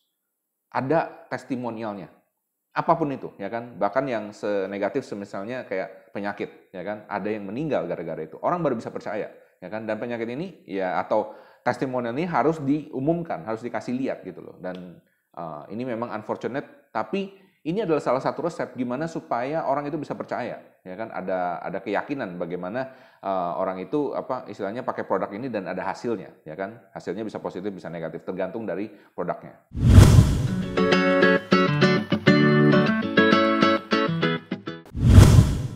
ada 0.69 1.25
testimonialnya. 1.33 2.13
Apa 2.71 2.95
pun 2.95 3.11
itu, 3.11 3.33
ya 3.35 3.51
kan? 3.51 3.75
Bahkan 3.75 4.05
yang 4.07 4.31
senegatif 4.31 5.03
semisalnya 5.03 5.67
kayak 5.67 6.13
penyakit, 6.15 6.71
ya 6.71 6.85
kan? 6.85 7.03
Ada 7.09 7.35
yang 7.35 7.49
meninggal 7.49 7.83
gara-gara 7.89 8.21
itu. 8.23 8.39
Orang 8.39 8.63
baru 8.63 8.79
bisa 8.79 8.93
percaya, 8.93 9.27
ya 9.59 9.67
kan? 9.67 9.83
Dan 9.83 9.99
penyakit 9.99 10.29
ini 10.29 10.63
ya 10.63 11.01
atau 11.01 11.35
testimonial 11.67 12.15
ini 12.15 12.23
harus 12.29 12.63
diumumkan, 12.63 13.43
harus 13.43 13.59
dikasih 13.59 13.97
lihat 13.97 14.23
gitu 14.23 14.39
loh. 14.39 14.55
Dan 14.61 15.03
uh, 15.35 15.67
ini 15.67 15.83
memang 15.83 16.15
unfortunate, 16.15 16.93
tapi 16.95 17.35
ini 17.61 17.85
adalah 17.85 18.01
salah 18.01 18.17
satu 18.17 18.49
resep 18.49 18.73
gimana 18.73 19.05
supaya 19.05 19.69
orang 19.69 19.85
itu 19.85 19.93
bisa 20.01 20.17
percaya, 20.17 20.57
ya 20.81 20.95
kan? 20.97 21.13
Ada 21.13 21.61
ada 21.61 21.77
keyakinan 21.77 22.41
bagaimana 22.41 22.89
uh, 23.21 23.53
orang 23.61 23.85
itu 23.85 24.17
apa 24.17 24.49
istilahnya 24.49 24.81
pakai 24.81 25.05
produk 25.05 25.29
ini 25.29 25.45
dan 25.45 25.69
ada 25.69 25.85
hasilnya, 25.85 26.41
ya 26.41 26.57
kan? 26.57 26.81
Hasilnya 26.89 27.21
bisa 27.21 27.37
positif, 27.37 27.69
bisa 27.69 27.85
negatif, 27.85 28.25
tergantung 28.25 28.65
dari 28.65 28.89
produknya. 29.13 29.61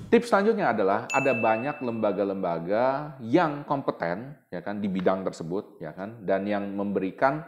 Tips 0.09 0.31
selanjutnya 0.31 0.73
adalah 0.73 1.05
ada 1.13 1.37
banyak 1.37 1.85
lembaga-lembaga 1.85 3.13
yang 3.21 3.61
kompeten, 3.61 4.33
ya 4.49 4.65
kan, 4.65 4.81
di 4.81 4.89
bidang 4.89 5.21
tersebut, 5.21 5.77
ya 5.77 5.93
kan, 5.93 6.25
dan 6.25 6.49
yang 6.49 6.65
memberikan 6.65 7.45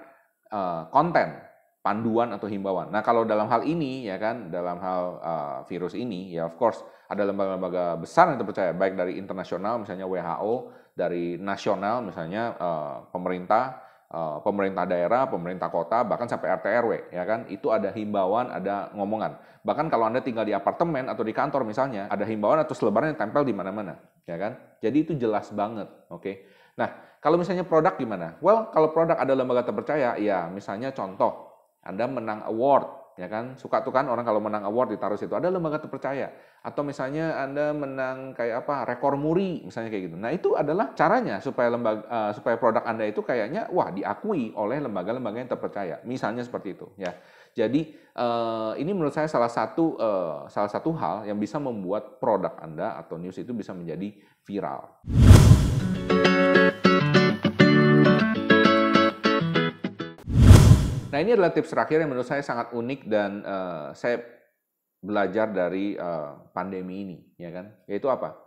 uh, 0.53 0.85
konten 0.93 1.46
panduan 1.87 2.35
atau 2.35 2.51
himbauan. 2.51 2.91
Nah, 2.91 2.99
kalau 2.99 3.23
dalam 3.23 3.47
hal 3.47 3.63
ini 3.63 4.03
ya 4.03 4.19
kan, 4.19 4.51
dalam 4.51 4.75
hal 4.83 5.01
uh, 5.23 5.57
virus 5.71 5.95
ini 5.95 6.35
ya 6.35 6.51
of 6.51 6.59
course 6.59 6.83
ada 7.07 7.23
lembaga-lembaga 7.23 7.95
besar 7.95 8.27
yang 8.27 8.43
terpercaya 8.43 8.75
baik 8.75 8.99
dari 8.99 9.15
internasional 9.15 9.79
misalnya 9.79 10.03
WHO, 10.03 10.67
dari 10.91 11.39
nasional 11.39 12.03
misalnya 12.03 12.51
uh, 12.59 13.07
pemerintah, 13.07 13.79
uh, 14.11 14.43
pemerintah 14.43 14.83
daerah, 14.83 15.31
pemerintah 15.31 15.71
kota, 15.71 16.03
bahkan 16.03 16.27
sampai 16.27 16.59
RT 16.59 16.67
RW 16.67 16.91
ya 17.15 17.23
kan, 17.23 17.47
itu 17.47 17.71
ada 17.71 17.87
himbauan, 17.95 18.51
ada 18.51 18.91
ngomongan. 18.91 19.39
Bahkan 19.63 19.87
kalau 19.87 20.11
Anda 20.11 20.19
tinggal 20.19 20.43
di 20.43 20.51
apartemen 20.51 21.07
atau 21.07 21.23
di 21.23 21.31
kantor 21.31 21.63
misalnya, 21.63 22.11
ada 22.11 22.27
himbauan 22.27 22.59
atau 22.67 22.75
selebaran 22.75 23.15
yang 23.15 23.19
tempel 23.23 23.47
di 23.47 23.55
mana-mana, 23.55 23.95
ya 24.27 24.35
kan? 24.35 24.59
Jadi 24.83 25.07
itu 25.07 25.15
jelas 25.15 25.47
banget, 25.55 25.87
oke. 26.11 26.19
Okay? 26.19 26.35
Nah, 26.75 26.91
kalau 27.23 27.39
misalnya 27.39 27.63
produk 27.63 27.95
gimana? 27.95 28.35
Well, 28.43 28.75
kalau 28.75 28.91
produk 28.91 29.15
ada 29.15 29.31
lembaga 29.31 29.63
terpercaya, 29.63 30.19
ya 30.19 30.51
misalnya 30.51 30.91
contoh 30.91 31.47
anda 31.83 32.05
menang 32.09 32.43
award, 32.45 33.15
ya 33.15 33.27
kan? 33.31 33.55
Suka 33.55 33.79
tuh 33.81 33.95
kan 33.95 34.05
orang 34.11 34.27
kalau 34.27 34.43
menang 34.43 34.67
award 34.67 34.93
ditaruh 34.93 35.15
situ. 35.15 35.33
Ada 35.33 35.49
lembaga 35.49 35.81
terpercaya. 35.81 36.29
Atau 36.67 36.83
misalnya 36.83 37.39
Anda 37.39 37.71
menang 37.71 38.35
kayak 38.35 38.67
apa? 38.67 38.83
Rekor 38.83 39.15
muri, 39.15 39.63
misalnya 39.63 39.87
kayak 39.87 40.03
gitu. 40.11 40.17
Nah, 40.19 40.35
itu 40.35 40.51
adalah 40.51 40.91
caranya 40.91 41.39
supaya 41.39 41.71
lembaga 41.71 42.03
uh, 42.11 42.31
supaya 42.35 42.59
produk 42.59 42.83
Anda 42.83 43.07
itu 43.07 43.23
kayaknya 43.23 43.71
wah 43.71 43.87
diakui 43.87 44.51
oleh 44.51 44.83
lembaga-lembaga 44.83 45.37
yang 45.39 45.47
terpercaya. 45.47 46.03
Misalnya 46.03 46.43
seperti 46.43 46.75
itu, 46.75 46.91
ya. 46.99 47.15
Jadi 47.55 47.95
uh, 48.19 48.75
ini 48.75 48.91
menurut 48.91 49.15
saya 49.15 49.31
salah 49.31 49.49
satu 49.49 49.95
uh, 49.95 50.45
salah 50.51 50.69
satu 50.69 50.91
hal 50.93 51.23
yang 51.23 51.39
bisa 51.39 51.55
membuat 51.57 52.19
produk 52.19 52.59
Anda 52.59 52.99
atau 52.99 53.15
news 53.15 53.39
itu 53.39 53.55
bisa 53.55 53.71
menjadi 53.71 54.13
viral. 54.43 54.91
Nah 61.17 61.25
ini 61.25 61.33
adalah 61.33 61.49
tips 61.49 61.73
terakhir 61.73 62.05
yang 62.05 62.13
menurut 62.13 62.29
saya 62.29 62.45
sangat 62.45 62.69
unik 62.77 63.09
dan 63.09 63.41
uh, 63.41 63.89
saya 63.97 64.21
belajar 65.01 65.49
dari 65.49 65.97
uh, 65.97 66.45
pandemi 66.53 67.09
ini, 67.09 67.17
ya 67.41 67.49
kan? 67.49 67.73
Yaitu 67.89 68.05
apa? 68.05 68.37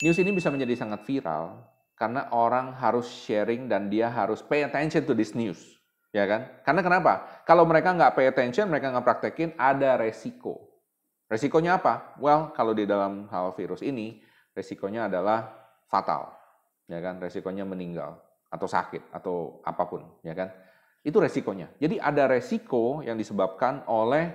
News 0.00 0.16
ini 0.16 0.32
bisa 0.32 0.48
menjadi 0.48 0.72
sangat 0.72 1.04
viral 1.04 1.68
karena 1.92 2.32
orang 2.32 2.72
harus 2.80 3.12
sharing 3.12 3.68
dan 3.68 3.92
dia 3.92 4.08
harus 4.08 4.40
pay 4.40 4.64
attention 4.64 5.04
to 5.04 5.12
this 5.12 5.36
news, 5.36 5.60
ya 6.16 6.24
kan? 6.24 6.64
Karena 6.64 6.80
kenapa? 6.80 7.44
Kalau 7.44 7.68
mereka 7.68 7.92
nggak 7.92 8.16
pay 8.16 8.24
attention, 8.24 8.72
mereka 8.72 8.88
nggak 8.88 9.04
praktekin, 9.04 9.52
ada 9.60 10.00
resiko. 10.00 10.72
Resikonya 11.28 11.76
apa? 11.76 12.16
Well, 12.16 12.56
kalau 12.56 12.72
di 12.72 12.88
dalam 12.88 13.28
hal 13.28 13.52
virus 13.52 13.84
ini, 13.84 14.24
resikonya 14.56 15.12
adalah 15.12 15.44
fatal, 15.92 16.32
ya 16.88 17.04
kan? 17.04 17.20
Resikonya 17.20 17.68
meninggal 17.68 18.16
atau 18.48 18.64
sakit 18.64 19.12
atau 19.12 19.60
apa 19.60 19.84
pun, 19.84 20.08
ya 20.24 20.32
kan? 20.32 20.71
Itu 21.02 21.18
resikonya. 21.18 21.70
Jadi 21.82 21.98
ada 21.98 22.30
resiko 22.30 23.02
yang 23.02 23.18
disebabkan 23.18 23.82
oleh 23.90 24.30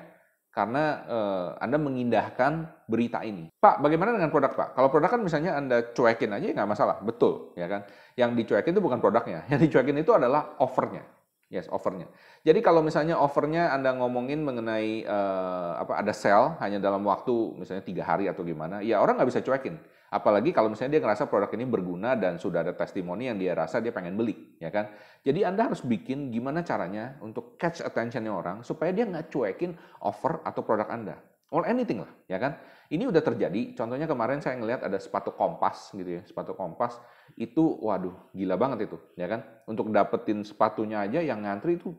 karena 0.51 0.83
eh, 1.05 1.49
Anda 1.61 1.77
mengindahkan 1.77 2.83
berita 2.89 3.21
ini. 3.21 3.53
Pak, 3.61 3.77
bagaimana 3.77 4.17
dengan 4.17 4.33
produk 4.33 4.51
Pak? 4.57 4.69
Kalau 4.73 4.89
produk 4.89 5.09
kan 5.13 5.21
misalnya 5.21 5.53
Anda 5.53 5.93
cuekin 5.93 6.33
aja 6.33 6.49
nggak 6.49 6.69
masalah, 6.69 6.97
betul, 7.05 7.53
ya 7.53 7.69
kan? 7.69 7.85
Yang 8.17 8.41
dicuekin 8.41 8.73
itu 8.73 8.81
bukan 8.81 8.97
produknya, 8.97 9.45
yang 9.53 9.61
dicuekin 9.61 10.01
itu 10.01 10.17
adalah 10.17 10.57
offernya. 10.57 11.05
Yes, 11.47 11.71
offernya. 11.71 12.11
Jadi 12.43 12.59
kalau 12.59 12.83
misalnya 12.83 13.15
offernya 13.15 13.71
Anda 13.71 13.95
ngomongin 13.95 14.43
mengenai 14.43 15.07
uh, 15.07 15.79
apa 15.79 16.03
ada 16.03 16.11
sell 16.11 16.59
hanya 16.59 16.83
dalam 16.83 17.07
waktu 17.07 17.55
misalnya 17.55 17.87
tiga 17.87 18.03
hari 18.03 18.27
atau 18.27 18.43
gimana, 18.43 18.83
ya 18.83 18.99
orang 18.99 19.15
nggak 19.15 19.29
bisa 19.31 19.39
cuekin. 19.39 19.79
Apalagi 20.07 20.55
kalau 20.55 20.71
misalnya 20.71 20.97
dia 20.99 21.03
ngerasa 21.03 21.27
produk 21.27 21.51
ini 21.51 21.67
berguna 21.67 22.15
dan 22.15 22.39
sudah 22.39 22.63
ada 22.63 22.71
testimoni 22.71 23.27
yang 23.27 23.35
dia 23.35 23.51
rasa 23.51 23.83
dia 23.83 23.91
pengen 23.91 24.15
beli, 24.15 24.55
ya 24.59 24.71
kan? 24.71 24.91
Jadi 25.23 25.43
Anda 25.43 25.67
harus 25.67 25.83
bikin 25.83 26.31
gimana 26.31 26.63
caranya 26.63 27.19
untuk 27.19 27.59
catch 27.59 27.83
attentionnya 27.83 28.31
orang 28.31 28.63
supaya 28.63 28.95
dia 28.95 29.03
nggak 29.03 29.27
cuekin 29.27 29.75
offer 29.99 30.39
atau 30.47 30.63
produk 30.63 30.87
Anda. 30.87 31.17
or 31.47 31.63
anything 31.63 32.03
lah, 32.03 32.11
ya 32.27 32.37
kan? 32.39 32.59
Ini 32.91 33.07
udah 33.07 33.23
terjadi. 33.23 33.75
Contohnya 33.75 34.03
kemarin 34.03 34.43
saya 34.43 34.59
ngelihat 34.59 34.83
ada 34.83 34.99
sepatu 34.99 35.31
kompas 35.31 35.95
gitu 35.95 36.19
ya, 36.19 36.21
sepatu 36.27 36.55
kompas 36.55 36.99
itu, 37.39 37.63
waduh, 37.83 38.31
gila 38.35 38.59
banget 38.59 38.91
itu, 38.91 38.97
ya 39.15 39.31
kan? 39.31 39.43
Untuk 39.67 39.91
dapetin 39.91 40.43
sepatunya 40.43 41.03
aja 41.03 41.23
yang 41.23 41.43
ngantri 41.43 41.79
itu 41.79 41.95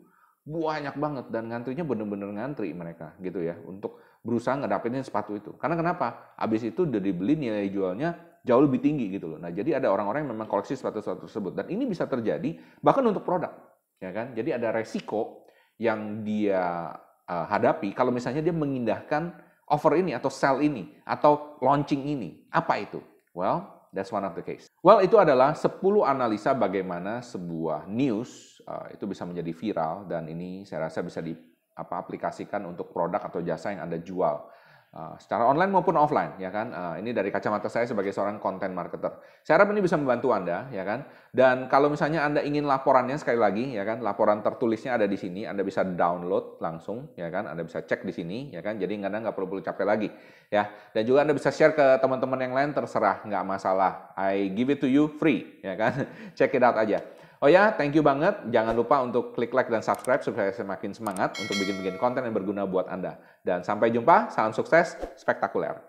banyak 0.48 0.96
banget 0.96 1.26
dan 1.28 1.52
ngantrinya 1.52 1.84
bener-bener 1.84 2.32
ngantri 2.32 2.72
mereka 2.72 3.12
gitu 3.20 3.44
ya 3.44 3.60
untuk 3.68 4.00
berusaha 4.22 4.58
ngedapetin 4.58 5.04
sepatu 5.04 5.38
itu. 5.38 5.54
Karena 5.56 5.78
kenapa? 5.78 6.34
Abis 6.36 6.66
itu 6.66 6.84
udah 6.84 7.00
dibeli 7.00 7.38
nilai 7.38 7.70
jualnya 7.70 8.40
jauh 8.42 8.62
lebih 8.62 8.80
tinggi 8.82 9.12
gitu 9.12 9.30
loh. 9.34 9.38
Nah 9.40 9.50
jadi 9.50 9.78
ada 9.82 9.92
orang-orang 9.92 10.24
yang 10.26 10.32
memang 10.34 10.48
koleksi 10.50 10.74
sepatu-sepatu 10.74 11.28
tersebut 11.28 11.52
dan 11.58 11.66
ini 11.68 11.84
bisa 11.84 12.06
terjadi 12.08 12.56
bahkan 12.80 13.04
untuk 13.06 13.22
produk, 13.22 13.52
ya 13.98 14.10
kan? 14.14 14.32
Jadi 14.32 14.54
ada 14.54 14.72
resiko 14.74 15.46
yang 15.78 16.26
dia 16.26 16.92
uh, 17.28 17.46
hadapi 17.46 17.94
kalau 17.94 18.10
misalnya 18.10 18.42
dia 18.42 18.54
mengindahkan 18.54 19.34
offer 19.68 20.00
ini 20.00 20.16
atau 20.16 20.32
sell 20.32 20.58
ini 20.64 20.98
atau 21.04 21.60
launching 21.60 22.08
ini. 22.08 22.48
Apa 22.50 22.80
itu? 22.82 22.98
Well, 23.36 23.78
That's 23.88 24.12
one 24.12 24.24
of 24.24 24.36
the 24.36 24.44
case. 24.44 24.68
Well, 24.84 25.00
itu 25.00 25.16
adalah 25.16 25.56
10 25.56 25.80
analisa 26.04 26.52
bagaimana 26.52 27.24
sebuah 27.24 27.88
news 27.88 28.60
uh, 28.68 28.92
itu 28.92 29.08
bisa 29.08 29.24
menjadi 29.24 29.52
viral 29.56 30.04
dan 30.04 30.28
ini 30.28 30.68
saya 30.68 30.92
rasa 30.92 31.00
bisa 31.00 31.24
di 31.24 31.32
apa 31.78 31.94
aplikasikan 32.02 32.66
untuk 32.66 32.90
produk 32.90 33.22
atau 33.22 33.38
jasa 33.38 33.70
yang 33.70 33.86
Anda 33.86 34.02
jual. 34.02 34.58
Uh, 34.88 35.12
secara 35.20 35.44
online 35.44 35.68
maupun 35.68 36.00
offline 36.00 36.40
ya 36.40 36.48
kan? 36.48 36.72
Uh, 36.72 36.96
ini 36.96 37.12
dari 37.12 37.28
kacamata 37.28 37.68
saya 37.68 37.84
sebagai 37.84 38.08
seorang 38.08 38.40
content 38.40 38.72
marketer. 38.72 39.20
Saya 39.44 39.60
harap 39.60 39.68
ini 39.76 39.84
bisa 39.84 40.00
membantu 40.00 40.32
anda 40.32 40.64
ya 40.72 40.80
kan? 40.80 41.04
Dan 41.28 41.68
kalau 41.68 41.92
misalnya 41.92 42.24
anda 42.24 42.40
ingin 42.40 42.64
laporannya 42.64 43.20
sekali 43.20 43.36
lagi 43.36 43.76
ya 43.76 43.84
kan? 43.84 44.00
Laporan 44.00 44.40
tertulisnya 44.40 44.96
ada 44.96 45.04
di 45.04 45.20
sini 45.20 45.44
anda 45.44 45.60
bisa 45.60 45.84
download 45.84 46.56
langsung 46.64 47.12
ya 47.20 47.28
kan? 47.28 47.52
Anda 47.52 47.68
bisa 47.68 47.84
cek 47.84 48.00
di 48.00 48.16
sini 48.16 48.48
ya 48.48 48.64
kan? 48.64 48.80
Jadi 48.80 48.96
anda 48.96 49.12
nggak 49.12 49.36
perlu 49.36 49.52
perlu 49.52 49.60
capek 49.60 49.84
lagi 49.84 50.08
ya. 50.48 50.72
Dan 50.96 51.04
juga 51.04 51.20
anda 51.20 51.36
bisa 51.36 51.52
share 51.52 51.76
ke 51.76 52.00
teman-teman 52.00 52.48
yang 52.48 52.56
lain 52.56 52.72
terserah 52.72 53.20
nggak 53.28 53.44
masalah. 53.44 54.16
I 54.16 54.48
give 54.56 54.72
it 54.72 54.80
to 54.80 54.88
you 54.88 55.12
free 55.20 55.60
ya 55.60 55.76
kan? 55.76 56.08
Check 56.40 56.56
it 56.56 56.64
out 56.64 56.80
aja 56.80 57.04
Oh 57.38 57.46
ya, 57.46 57.70
thank 57.70 57.94
you 57.94 58.02
banget. 58.02 58.50
Jangan 58.50 58.74
lupa 58.74 58.98
untuk 58.98 59.30
klik 59.32 59.54
like 59.54 59.70
dan 59.70 59.78
subscribe 59.78 60.18
supaya 60.26 60.50
semakin 60.50 60.90
semangat 60.90 61.38
untuk 61.38 61.54
bikin-bikin 61.54 61.94
konten 61.94 62.26
yang 62.26 62.34
berguna 62.34 62.66
buat 62.66 62.90
Anda. 62.90 63.14
Dan 63.46 63.62
sampai 63.62 63.94
jumpa, 63.94 64.34
salam 64.34 64.50
sukses, 64.50 64.98
spektakuler. 65.14 65.87